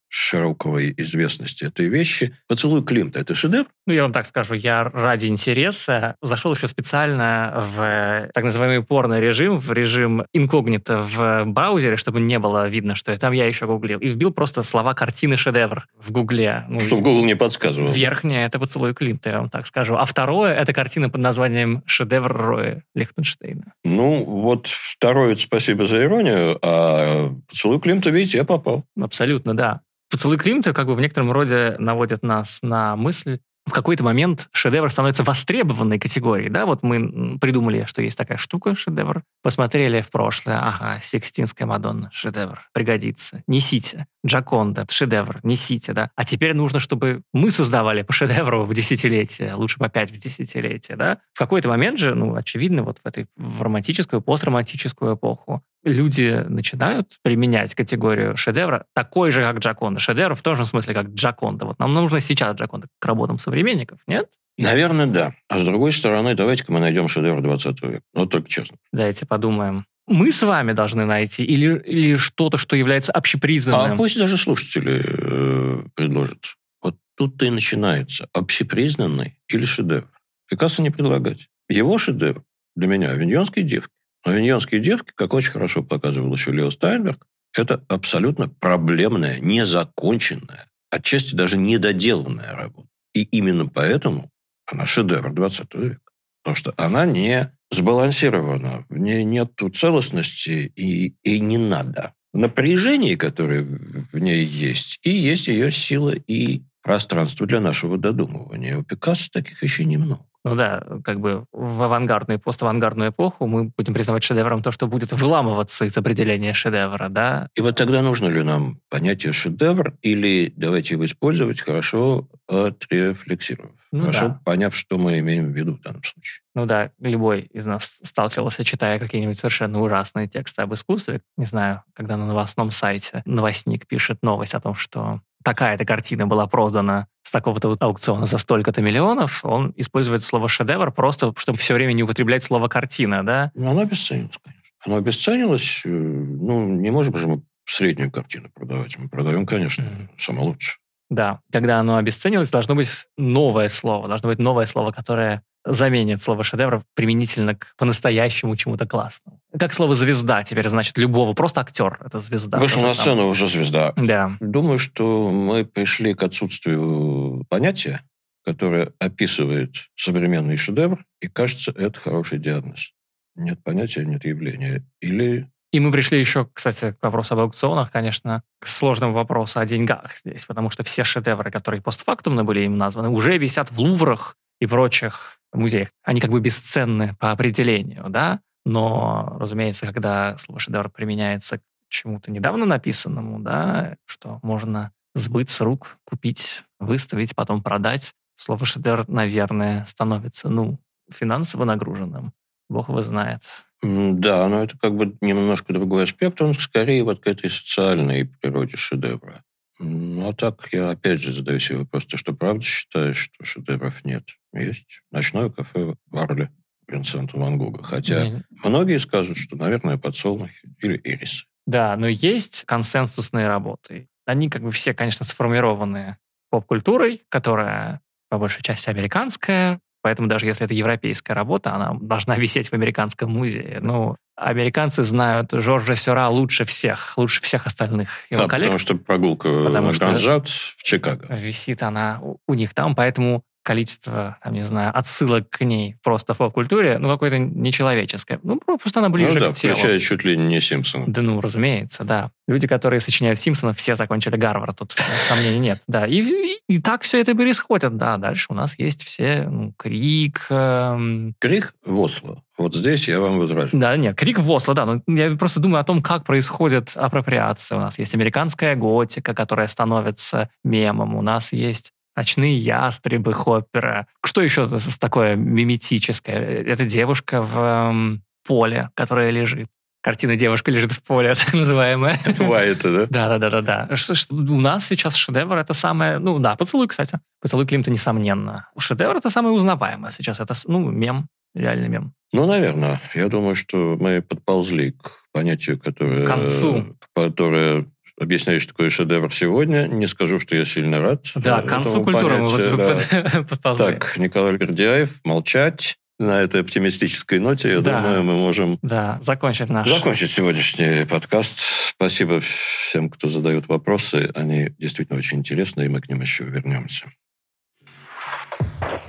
широкой 0.09 0.95
известности 0.97 1.65
этой 1.65 1.89
вещи. 1.89 2.35
«Поцелуй 2.47 2.85
Климта»— 2.85 3.21
это 3.21 3.35
шедевр? 3.35 3.67
Ну, 3.87 3.93
я 3.93 4.03
вам 4.03 4.13
так 4.13 4.27
скажу, 4.27 4.55
я 4.55 4.85
ради 4.85 5.27
интереса 5.27 6.17
зашел 6.23 6.53
еще 6.53 6.69
специально 6.69 7.67
в 7.75 8.31
так 8.33 8.45
называемый 8.45 8.83
порный 8.83 9.21
режим, 9.21 9.59
в 9.59 9.73
режим 9.73 10.25
инкогнито 10.33 11.03
в 11.03 11.45
браузере, 11.47 11.97
чтобы 11.97 12.21
не 12.21 12.39
было 12.39 12.69
видно, 12.69 12.95
что 12.95 13.17
там 13.17 13.33
я 13.33 13.47
еще 13.47 13.67
гуглил. 13.67 13.99
И 13.99 14.09
вбил 14.09 14.33
просто 14.33 14.63
слова 14.63 14.95
картины 14.95 15.37
шедевр 15.37 15.87
в 15.99 16.13
гугле. 16.13 16.65
Ну, 16.69 16.81
Чтобы 16.81 17.03
Google 17.03 17.25
не 17.25 17.37
подсказывал. 17.37 17.89
Верхняя— 17.89 18.47
это 18.49 18.59
«Поцелуй 18.59 18.95
Климта», 18.95 19.31
я 19.31 19.39
вам 19.39 19.51
так 19.51 19.67
скажу. 19.67 19.95
А 19.97 20.05
второе— 20.05 20.55
это 20.55 20.73
картина 20.73 21.09
под 21.09 21.21
названием 21.21 21.83
«Шедевр 21.87 22.33
Роя 22.33 22.83
Лихтенштейна». 22.95 23.73
Ну, 23.85 24.25
вот 24.25 24.67
второе— 24.67 25.35
спасибо 25.37 25.87
за 25.87 26.05
иронию, 26.05 26.59
а 26.63 27.33
«Поцелуй 27.49 27.81
Климта», 27.81 28.11
видите, 28.11 28.39
я 28.39 28.45
попал. 28.45 28.85
Абсолютно, 29.01 29.57
да. 29.57 29.81
Поцелуй 30.11 30.39
Климта 30.39 30.73
как 30.73 30.87
бы 30.87 30.95
в 30.95 31.01
некотором 31.01 31.33
роде 31.33 31.77
наводит 31.79 32.23
нас 32.23 32.59
на 32.63 32.97
мысль, 32.97 33.39
в 33.69 33.73
какой-то 33.73 34.03
момент 34.03 34.49
шедевр 34.53 34.91
становится 34.91 35.23
востребованной 35.23 35.99
категорией. 35.99 36.49
Да? 36.49 36.67
Вот 36.67 36.83
мы 36.83 37.39
придумали, 37.39 37.85
что 37.87 38.03
есть 38.03 38.17
такая 38.17 38.39
штука, 38.39 38.75
шедевр. 38.75 39.23
Посмотрели 39.43 40.01
в 40.01 40.11
прошлое. 40.11 40.59
Ага, 40.59 40.99
Сикстинская 41.03 41.67
Мадонна, 41.67 42.09
шедевр. 42.11 42.63
Пригодится. 42.73 43.43
Несите. 43.47 44.07
Джаконда, 44.27 44.87
шедевр. 44.91 45.41
Несите, 45.43 45.93
да. 45.93 46.11
А 46.17 46.25
теперь 46.25 46.55
нужно, 46.55 46.81
чтобы 46.81 47.23
мы 47.33 47.51
создавали 47.51 48.03
по 48.03 48.13
шедевру 48.13 48.65
в 48.65 48.75
десятилетие, 48.75 49.55
лучше 49.55 49.79
по 49.79 49.89
пять 49.89 50.11
в 50.11 50.19
десятилетие, 50.19 50.97
да. 50.97 51.19
В 51.35 51.39
какой-то 51.39 51.69
момент 51.69 51.99
же, 51.99 52.15
ну, 52.15 52.35
очевидно, 52.35 52.83
вот 52.83 52.99
в 53.03 53.07
этой 53.07 53.27
в 53.37 53.63
романтическую, 53.63 54.23
постромантическую 54.23 55.15
эпоху 55.15 55.63
люди 55.85 56.45
начинают 56.49 57.19
применять 57.23 57.75
категорию 57.75 58.37
шедевра 58.37 58.87
такой 58.95 59.31
же, 59.31 59.43
как 59.43 59.59
Джаконда. 59.59 60.01
Шедевр 60.01 60.35
в 60.35 60.43
том 60.43 60.57
же 60.57 60.65
смысле, 60.65 60.95
как 60.95 61.09
Джаконда. 61.09 61.67
Вот 61.67 61.79
нам 61.79 61.95
нужно 61.95 62.21
сейчас 62.21 62.57
Джаконда 62.57 62.89
к 62.99 63.07
работам 63.07 63.39
современников, 63.39 64.01
нет? 64.07 64.29
Наверное, 64.57 65.07
да. 65.07 65.35
А 65.49 65.61
с 65.61 65.65
другой 65.65 65.93
стороны, 65.93 66.35
давайте-ка 66.35 66.73
мы 66.73 66.81
найдем 66.81 67.09
шедевр 67.09 67.41
20 67.41 67.83
века. 67.83 68.03
Ну, 68.13 68.27
только 68.27 68.49
честно. 68.49 68.77
Давайте 68.93 69.25
подумаем. 69.25 69.87
Мы 70.09 70.33
с 70.33 70.43
вами 70.43 70.73
должны 70.73 71.05
найти 71.05 71.45
или, 71.45 71.79
или 71.81 72.17
что-то, 72.17 72.57
что 72.57 72.75
является 72.75 73.13
общепризнанным? 73.13 73.93
А 73.93 73.97
пусть 73.97 74.19
даже 74.19 74.37
слушатели 74.37 75.05
э, 75.07 75.83
предложат. 75.95 76.57
Вот 76.83 76.97
тут-то 77.17 77.45
и 77.45 77.51
начинается. 77.51 78.29
Общепризнанный 78.33 79.39
или 79.49 79.65
шедевр? 79.65 80.09
Пикассо 80.49 80.83
не 80.83 80.91
предлагать. 80.91 81.49
Его 81.69 81.99
шедевр 81.99 82.43
для 82.75 82.89
меня– 82.89 83.11
«Авиньонские 83.13 83.65
девки». 83.65 83.93
«Авиньонские 84.25 84.81
девки», 84.81 85.13
как 85.15 85.33
очень 85.35 85.53
хорошо 85.53 85.83
показывал 85.83 86.33
еще 86.33 86.53
Лео 86.53 86.71
Стайнберг, 86.71 87.27
это 87.55 87.85
абсолютно 87.89 88.49
проблемная, 88.49 89.41
незаконченная, 89.41 90.69
отчасти 90.91 91.35
даже 91.35 91.57
недоделанная 91.57 92.55
работа. 92.55 92.89
И 93.15 93.23
именно 93.23 93.67
поэтому 93.67 94.31
она 94.67 94.87
шедевр 94.87 95.33
20 95.33 95.75
века. 95.75 96.01
Потому 96.43 96.57
что 96.57 96.75
она 96.77 97.05
не 97.05 97.53
сбалансирована, 97.71 98.85
в 98.89 98.97
ней 98.97 99.25
нет 99.25 99.53
целостности 99.75 100.73
и, 100.75 101.15
и 101.23 101.41
не 101.41 101.59
надо. 101.59 102.15
Напряжение, 102.33 103.17
которое 103.17 103.63
в 103.63 104.19
ней 104.19 104.45
есть, 104.45 104.99
и 105.03 105.11
есть 105.11 105.49
ее 105.49 105.71
сила 105.71 106.15
и 106.15 106.63
пространство 106.83 107.47
для 107.47 107.61
нашего 107.61 107.99
додумывания. 107.99 108.79
У 108.79 108.85
Пикассо 108.85 109.29
таких 109.33 109.63
еще 109.63 109.85
немного. 109.85 110.28
Ну 110.45 110.55
да, 110.55 110.83
как 111.05 111.21
бы 111.21 111.45
в 111.53 111.83
авангардную 111.83 112.39
и 112.39 112.43
поставангардную 112.43 113.11
эпоху 113.11 113.47
мы 113.47 113.73
будем 113.77 113.93
признавать 113.93 114.23
шедевром 114.23 114.63
то, 114.63 114.71
что 114.71 114.87
будет 114.87 115.13
выламываться 115.13 115.85
из 115.85 115.97
определения 115.97 116.53
шедевра, 116.53 117.09
да? 117.09 117.49
И 117.55 117.61
вот 117.61 117.77
тогда 117.77 118.03
нужно 118.03 118.29
ли 118.29 118.43
нам 118.43 118.79
понятие 118.89 119.33
шедевр 119.33 119.95
или 120.03 120.53
давайте 120.57 120.95
его 120.95 121.05
использовать, 121.05 121.61
хорошо 121.61 122.29
отрефлексировав? 122.47 123.73
Ну, 123.91 124.01
хорошо 124.01 124.29
да. 124.29 124.41
поняв, 124.45 124.77
что 124.77 124.99
мы 124.99 125.19
имеем 125.19 125.53
в 125.53 125.57
виду 125.57 125.75
в 125.75 125.81
данном 125.81 126.05
случае. 126.05 126.43
Ну 126.59 126.67
да, 126.67 126.91
любой 126.99 127.43
из 127.53 127.67
нас 127.67 127.89
сталкивался, 128.03 128.65
читая 128.65 128.99
какие-нибудь 128.99 129.39
совершенно 129.39 129.81
ужасные 129.81 130.27
тексты 130.27 130.63
об 130.63 130.75
искусстве. 130.75 131.21
Не 131.37 131.45
знаю, 131.45 131.85
когда 131.93 132.17
на 132.17 132.27
новостном 132.27 132.73
сайте 132.73 133.23
новостник 133.27 133.87
пишет 133.87 134.19
новость 134.23 134.55
о 134.55 134.61
том, 134.61 134.75
что 134.75 135.21
такая-то 135.45 135.85
картина 135.85 136.27
была 136.27 136.49
продана 136.49 137.07
с 137.23 137.31
такого-то 137.31 137.77
аукциона 137.79 138.27
за 138.27 138.39
столько-то 138.39 138.83
миллионов, 138.83 139.45
он 139.45 139.73
использует 139.77 140.25
слово 140.25 140.49
«шедевр» 140.49 140.91
просто, 140.91 141.33
чтобы 141.37 141.59
все 141.59 141.75
время 141.75 141.93
не 141.93 142.03
употреблять 142.03 142.43
слово 142.43 142.67
«картина», 142.67 143.25
да? 143.25 143.53
Ну, 143.55 143.71
оно 143.71 143.83
обесценилось, 143.83 144.37
конечно. 144.43 144.65
Оно 144.85 144.97
обесценилось. 144.97 145.83
Э, 145.85 145.89
ну, 145.89 146.67
не 146.67 146.91
можем 146.91 147.17
же 147.17 147.29
мы 147.29 147.43
среднюю 147.67 148.11
картину 148.11 148.51
продавать. 148.53 148.99
Мы 148.99 149.09
продаем, 149.09 149.47
конечно, 149.47 149.83
mm-hmm. 149.83 150.09
самое 150.19 150.47
лучшее. 150.49 150.79
Да, 151.09 151.39
когда 151.53 151.79
оно 151.79 151.99
обесценилось, 151.99 152.51
должно 152.51 152.75
быть 152.75 153.07
новое 153.17 153.69
слово, 153.69 154.09
должно 154.09 154.29
быть 154.29 154.41
новое 154.41 154.67
слово, 154.67 154.91
которое 154.91 155.45
заменит 155.73 156.23
слово 156.23 156.43
шедевр 156.43 156.83
применительно 156.95 157.55
к 157.55 157.75
по-настоящему 157.77 158.57
чему-то 158.57 158.87
классному. 158.87 159.41
Как 159.59 159.73
слово 159.73 159.95
«звезда» 159.95 160.45
теперь 160.45 160.69
значит 160.69 160.99
любого, 160.99 161.35
просто 161.35 161.61
актер— 161.61 161.99
это 162.05 162.21
звезда. 162.21 162.59
Вышел 162.59 162.83
на 162.83 162.89
сцену 162.89 163.17
самое. 163.17 163.31
уже 163.31 163.49
звезда. 163.49 163.93
Да. 163.97 164.37
Думаю, 164.41 164.79
что 164.79 165.31
мы 165.31 165.65
пришли 165.65 166.15
к 166.15 166.23
отсутствию 166.23 167.45
понятия, 167.49 168.03
которое 168.45 168.93
описывает 168.99 169.75
современный 169.95 170.57
шедевр, 170.57 171.05
и 171.21 171.29
кажется, 171.29 171.73
это 171.77 171.99
хороший 171.99 172.39
диагноз. 172.39 172.93
Нет 173.37 173.63
понятия, 173.63 174.05
нет 174.05 174.25
явления. 174.25 174.85
Или 175.01 175.49
и 175.71 175.81
мы 175.81 175.93
пришли 175.93 176.19
еще, 176.19 176.49
кстати, 176.53 176.93
к 176.99 177.03
вопросу 177.03 177.35
об 177.35 177.41
аукционах, 177.41 177.91
конечно, 177.91 178.43
к 178.59 178.67
сложному 178.67 179.13
вопросу 179.13 179.61
о 179.61 179.67
деньгах 179.67 180.17
здесь, 180.17 180.47
потому 180.47 180.71
что 180.71 180.83
все 180.83 181.05
шедевры, 181.05 181.51
которые 181.51 181.83
постфактумно 181.83 182.43
были 182.43 182.61
им 182.61 182.79
названы, 182.79 183.11
уже 183.11 183.37
висят 183.37 183.71
в 183.71 183.79
луврах 183.79 184.37
и 184.61 184.67
прочих 184.67 185.38
музеях. 185.53 185.89
Они 186.03 186.21
как 186.21 186.31
бы 186.31 186.41
бесценны 186.41 187.17
по 187.19 187.31
определению, 187.33 188.07
да, 188.09 188.41
но, 188.65 189.37
разумеется, 189.41 189.87
когда 189.87 190.37
слово 190.39 190.61
шедевр 190.61 190.91
применяется 190.91 191.59
к 191.59 191.63
чему-то 191.89 192.31
недавно 192.31 192.67
написанному, 192.67 193.41
да, 193.41 193.97
что 194.05 194.41
можно 194.43 194.93
сбыть 195.15 195.51
с 195.51 195.61
рук, 195.61 195.99
купить, 196.05 196.65
выставить, 196.79 197.35
потом 197.35 197.63
продать, 197.63 198.13
слово 198.37 198.67
шедевр, 198.67 199.09
наверное, 199.09 199.85
становится, 199.87 200.49
ну, 200.49 200.79
финансово 201.11 201.65
нагруженным. 201.65 202.33
Бог 202.69 202.91
его 202.91 203.01
знает. 203.01 203.43
Да, 203.83 204.49
но 204.49 204.63
это 204.63 204.77
как 204.77 204.95
бы 204.95 205.17
немножко 205.21 205.73
другой 205.73 206.05
аспект. 206.05 206.41
Он 206.43 206.53
скорее 206.55 207.05
вот 207.05 207.21
к 207.21 207.27
этой 207.27 207.49
социальной 207.49 208.27
природе 208.27 208.77
шедевра. 208.77 209.45
Ну, 209.79 210.29
а 210.29 210.33
так 210.33 210.69
я 210.73 210.91
опять 210.91 211.21
же 211.21 211.33
задаю 211.33 211.61
себе 211.61 211.79
вопрос, 211.79 212.07
ты 212.07 212.17
что, 212.17 212.33
правда 212.33 212.65
считаешь, 212.65 213.19
что 213.19 213.45
шедевров 213.45 214.05
нет? 214.05 214.25
Есть. 214.53 215.03
Ночное 215.11 215.51
кафе 215.51 215.95
в 216.07 216.17
Арле 216.17 216.51
Винсента 216.89 217.39
Ван 217.39 217.59
Гога. 217.59 217.83
Хотя 217.83 218.27
mm 218.27 218.43
многие 218.65 218.99
скажут, 218.99 219.39
что, 219.39 219.57
наверное, 219.57 219.99
подсолнухи 219.99 220.75
или 220.83 221.01
ирисы. 221.05 221.47
Да, 221.67 221.97
но 221.97 222.09
есть 222.09 222.65
консенсусные 222.65 223.47
работы. 223.47 224.09
Они 224.25 224.51
как 224.51 224.63
бы 224.63 224.71
все, 224.73 224.95
конечно, 224.95 225.25
сформированы 225.25 226.17
поп-культурой, 226.51 227.23
которая 227.29 228.01
по 228.29 228.39
большей 228.39 228.63
части 228.63 228.91
американская, 228.91 229.81
Поэтому 230.09 230.27
даже 230.27 230.47
если 230.47 230.65
это 230.65 230.73
европейская 230.73 231.35
работа, 231.35 231.75
она 231.75 231.95
должна 232.01 232.37
висеть 232.39 232.71
в 232.71 232.73
американском 232.73 233.31
музее. 233.31 233.81
Ну, 233.83 234.17
американцы 234.37 235.05
знают 235.05 235.51
Жоржа 235.53 235.97
Сюра 235.97 236.31
лучше 236.31 236.65
всех, 236.65 237.13
лучше 237.19 237.43
всех 237.43 237.67
остальных 237.67 238.09
его 238.31 238.45
да, 238.45 238.49
коллег. 238.49 238.65
потому 238.69 238.79
что 238.79 238.97
прогулка 238.97 239.49
потому 239.65 239.89
на 239.89 239.93
Гранжат 239.93 240.49
в 240.49 240.83
Чикаго. 240.83 241.27
Висит 241.29 241.83
она 241.83 242.23
у 242.47 242.55
них 242.55 242.73
там, 242.73 242.95
поэтому 242.95 243.43
количество, 243.69 244.39
там, 244.43 244.55
не 244.55 244.63
знаю, 244.63 244.97
отсылок 244.97 245.51
к 245.51 245.63
ней 245.63 245.97
просто 246.03 246.33
в 246.33 246.39
поп-культуре, 246.39 246.97
ну, 246.97 247.11
какое-то 247.11 247.39
нечеловеческое. 247.39 248.41
Ну, 248.43 248.59
просто 248.59 249.01
она 249.01 249.11
ближе 249.11 249.35
ну, 249.35 249.41
да, 249.41 249.53
к 249.53 249.57
телу. 249.57 249.75
включая 249.75 249.99
чуть 249.99 250.25
ли 250.25 250.39
не 250.39 250.59
Симпсона. 250.59 251.05
Да 251.07 251.21
ну, 251.21 251.39
разумеется, 251.39 252.03
да. 252.03 252.31
Люди, 252.47 252.67
которые 252.67 253.01
сочиняют 253.01 253.39
Симпсонов, 253.39 253.77
все 253.77 253.95
закончили 253.95 254.37
Гарвард, 254.37 254.79
тут 254.79 254.97
сомнений 255.29 255.59
нет. 255.59 255.83
Да, 255.87 256.07
и, 256.07 256.23
и, 256.23 256.61
и 256.67 256.81
так 256.81 257.03
все 257.03 257.21
это 257.21 257.35
происходит. 257.35 257.99
Да, 257.99 258.17
дальше 258.17 258.47
у 258.49 258.55
нас 258.55 258.79
есть 258.79 259.05
все, 259.05 259.47
ну, 259.51 259.75
Крик. 259.77 260.47
Эм... 260.49 261.35
Крик 261.39 261.75
в 261.85 261.99
Осло. 261.99 262.43
Вот 262.57 262.75
здесь 262.75 263.07
я 263.07 263.21
вам 263.21 263.39
возражу. 263.39 263.77
Да, 263.79 263.99
нет, 263.99 264.17
Крик 264.17 264.39
в 264.39 264.51
Осло, 264.51 264.73
да. 264.73 264.87
Но 264.87 265.03
я 265.07 265.37
просто 265.37 265.61
думаю 265.61 265.83
о 265.83 265.85
том, 265.85 266.01
как 266.01 266.25
происходит 266.25 266.95
апроприация. 266.97 267.77
У 267.77 267.83
нас 267.83 267.99
есть 267.99 268.15
американская 268.15 268.77
готика, 268.77 269.35
которая 269.35 269.67
становится 269.67 270.49
мемом. 270.65 271.15
У 271.17 271.23
нас 271.23 271.53
есть 271.53 271.93
ночные 272.19 272.57
ястребы 272.57 273.33
Хоппера. 273.33 274.09
Что 274.25 274.43
еще 274.43 274.69
такое 274.99 275.37
миметическое? 275.37 276.63
Это 276.65 276.85
девушка 276.85 277.43
в 277.43 277.57
эм, 277.57 278.23
поле, 278.45 278.91
которая 278.95 279.31
лежит. 279.31 279.69
Картина 280.01 280.37
«Девушка 280.37 280.71
лежит 280.71 280.93
в 280.93 281.03
поле», 281.03 281.35
так 281.35 281.55
называемая. 281.55 282.19
Это 282.25 282.45
да? 282.93 283.07
Да, 283.07 283.29
да, 283.29 283.39
да, 283.39 283.51
да, 283.51 283.87
да. 283.89 283.97
Что, 283.97 284.15
что, 284.15 284.35
у 284.35 284.61
нас 284.61 284.87
сейчас 284.87 285.15
шедевр 285.15 285.57
это 285.57 285.75
самое, 285.75 286.19
ну 286.19 286.39
да, 286.39 286.57
поцелуй, 286.57 286.89
кстати. 286.89 287.21
Поцелуй 287.41 287.67
Климта, 287.67 287.91
несомненно. 287.91 288.69
Шедевр 288.79 289.17
это 289.17 289.31
самое 289.31 289.55
узнаваемое 289.55 290.11
сейчас. 290.11 290.41
Это, 290.41 290.55
ну, 290.67 290.91
мем, 290.91 291.29
реальный 291.55 291.89
мем. 291.89 292.15
Ну, 292.33 292.47
наверное. 292.47 293.01
Я 293.15 293.29
думаю, 293.29 293.55
что 293.55 293.97
мы 294.01 294.23
подползли 294.23 294.93
к 294.93 295.25
понятию, 295.33 295.79
которое... 295.79 296.25
К 296.25 296.29
концу. 296.29 296.97
Которое 297.15 297.87
объясняю, 298.19 298.61
что 298.61 298.73
такое 298.73 298.91
шедевр 298.91 299.33
сегодня. 299.33 299.87
Не 299.87 300.07
скажу, 300.07 300.39
что 300.39 300.57
я 300.57 300.65
сильно 300.65 301.01
рад. 301.01 301.27
Да, 301.35 301.63
к 301.63 301.67
концу 301.67 302.03
культуры 302.05 302.39
мы 302.39 302.77
да. 302.77 303.43
подползли. 303.49 303.87
Так, 303.87 304.17
Николай 304.19 304.57
Гордяев, 304.57 305.11
молчать. 305.25 305.97
На 306.21 306.43
этой 306.43 306.63
оптимистической 306.63 307.39
ноте, 307.39 307.71
я 307.71 307.81
да. 307.81 308.03
думаю, 308.03 308.25
мы 308.25 308.35
можем 308.35 308.81
да, 308.83 309.21
закончить 309.23 309.69
наш... 309.69 309.89
Закончить 309.89 310.33
сегодняшний 310.33 311.07
подкаст. 311.07 311.61
Спасибо 311.91 312.41
всем, 312.41 313.09
кто 313.09 313.29
задает 313.29 313.69
вопросы. 313.69 314.29
Они 314.35 314.71
действительно 314.79 315.17
очень 315.17 315.39
интересны, 315.39 315.85
и 315.85 315.89
мы 315.89 316.01
к 316.01 316.09
ним 316.09 316.21
еще 316.21 316.43
вернемся. 316.43 317.07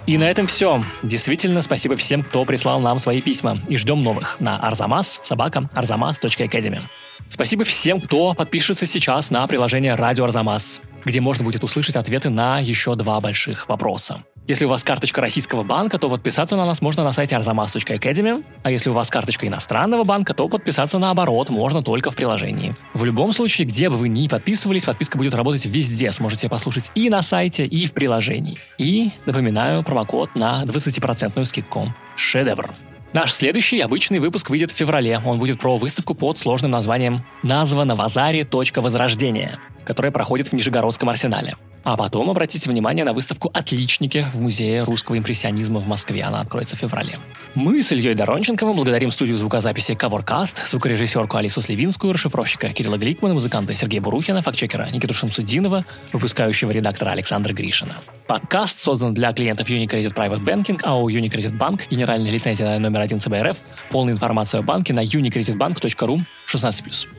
И 0.09 0.17
на 0.17 0.23
этом 0.23 0.47
все. 0.47 0.83
Действительно, 1.03 1.61
спасибо 1.61 1.95
всем, 1.95 2.23
кто 2.23 2.43
прислал 2.43 2.79
нам 2.79 2.97
свои 2.97 3.21
письма. 3.21 3.59
И 3.67 3.77
ждем 3.77 4.01
новых 4.01 4.39
на 4.39 4.59
arzamas 4.59 5.19
собака 5.21 5.69
arzamas.academy. 5.75 6.81
Спасибо 7.27 7.63
всем, 7.63 8.01
кто 8.01 8.33
подпишется 8.33 8.87
сейчас 8.87 9.29
на 9.29 9.45
приложение 9.45 9.93
«Радио 9.93 10.23
Арзамас», 10.23 10.81
где 11.05 11.21
можно 11.21 11.45
будет 11.45 11.63
услышать 11.63 11.95
ответы 11.95 12.31
на 12.31 12.57
еще 12.57 12.95
два 12.95 13.21
больших 13.21 13.69
вопроса. 13.69 14.23
Если 14.49 14.65
у 14.65 14.69
вас 14.69 14.81
карточка 14.81 15.21
российского 15.21 15.61
банка, 15.61 15.99
то 15.99 16.09
подписаться 16.09 16.55
на 16.55 16.65
нас 16.65 16.81
можно 16.81 17.03
на 17.03 17.13
сайте 17.13 17.35
arzamas.academy, 17.35 18.43
а 18.63 18.71
если 18.71 18.89
у 18.89 18.93
вас 18.93 19.11
карточка 19.11 19.45
иностранного 19.45 20.03
банка, 20.03 20.33
то 20.33 20.49
подписаться 20.49 20.97
наоборот 20.97 21.49
можно 21.49 21.83
только 21.83 22.09
в 22.09 22.15
приложении. 22.15 22.75
В 22.95 23.05
любом 23.05 23.31
случае, 23.31 23.67
где 23.67 23.91
бы 23.91 23.97
вы 23.97 24.09
ни 24.09 24.27
подписывались, 24.27 24.85
подписка 24.85 25.19
будет 25.19 25.35
работать 25.35 25.67
везде, 25.67 26.11
сможете 26.11 26.49
послушать 26.49 26.89
и 26.95 27.11
на 27.11 27.21
сайте, 27.21 27.67
и 27.67 27.85
в 27.85 27.93
приложении. 27.93 28.57
И, 28.79 29.11
напоминаю, 29.27 29.83
промокод 29.83 30.33
на 30.33 30.63
20% 30.63 31.45
скидку. 31.45 31.93
Шедевр. 32.15 32.71
Наш 33.13 33.31
следующий 33.31 33.79
обычный 33.81 34.17
выпуск 34.17 34.49
выйдет 34.49 34.71
в 34.71 34.75
феврале. 34.75 35.21
Он 35.23 35.37
будет 35.37 35.59
про 35.59 35.77
выставку 35.77 36.15
под 36.15 36.39
сложным 36.39 36.71
названием 36.71 37.23
«Названа 37.43 37.95
в 37.95 38.01
Азаре. 38.01 38.45
Точка 38.45 38.81
возрождения», 38.81 39.59
которая 39.85 40.11
проходит 40.11 40.47
в 40.47 40.53
Нижегородском 40.53 41.07
арсенале. 41.07 41.55
А 41.83 41.95
потом 41.95 42.29
обратите 42.29 42.69
внимание 42.69 43.05
на 43.05 43.13
выставку 43.13 43.49
«Отличники» 43.53 44.25
в 44.33 44.41
Музее 44.41 44.83
русского 44.83 45.17
импрессионизма 45.17 45.79
в 45.79 45.87
Москве. 45.87 46.23
Она 46.23 46.41
откроется 46.41 46.75
в 46.75 46.79
феврале. 46.79 47.17
Мы 47.55 47.81
с 47.81 47.91
Ильей 47.91 48.13
Доронченковым 48.15 48.75
благодарим 48.75 49.11
студию 49.11 49.37
звукозаписи 49.37 49.93
Covercast, 49.93 50.67
звукорежиссерку 50.67 51.37
Алису 51.37 51.61
Сливинскую, 51.61 52.13
расшифровщика 52.13 52.69
Кирилла 52.69 52.97
Гликмана, 52.97 53.33
музыканта 53.33 53.73
Сергея 53.75 54.01
Бурухина, 54.01 54.41
фактчекера 54.41 54.89
Никиту 54.91 55.13
Шамсудинова, 55.13 55.85
выпускающего 56.13 56.71
редактора 56.71 57.11
Александра 57.11 57.53
Гришина. 57.53 57.95
Подкаст 58.27 58.79
создан 58.79 59.13
для 59.13 59.33
клиентов 59.33 59.69
Unicredit 59.69 60.13
Private 60.13 60.43
Banking, 60.43 60.79
а 60.83 60.99
у 60.99 61.09
Unicredit 61.09 61.57
Bank 61.57 61.81
генеральная 61.89 62.31
лицензия 62.31 62.77
номер 62.77 63.01
один 63.01 63.19
ЦБРФ. 63.19 63.57
Полная 63.89 64.13
информация 64.13 64.59
о 64.59 64.63
банке 64.63 64.93
на 64.93 65.03
unicreditbank.ru 65.03 66.21
16+. 66.47 67.18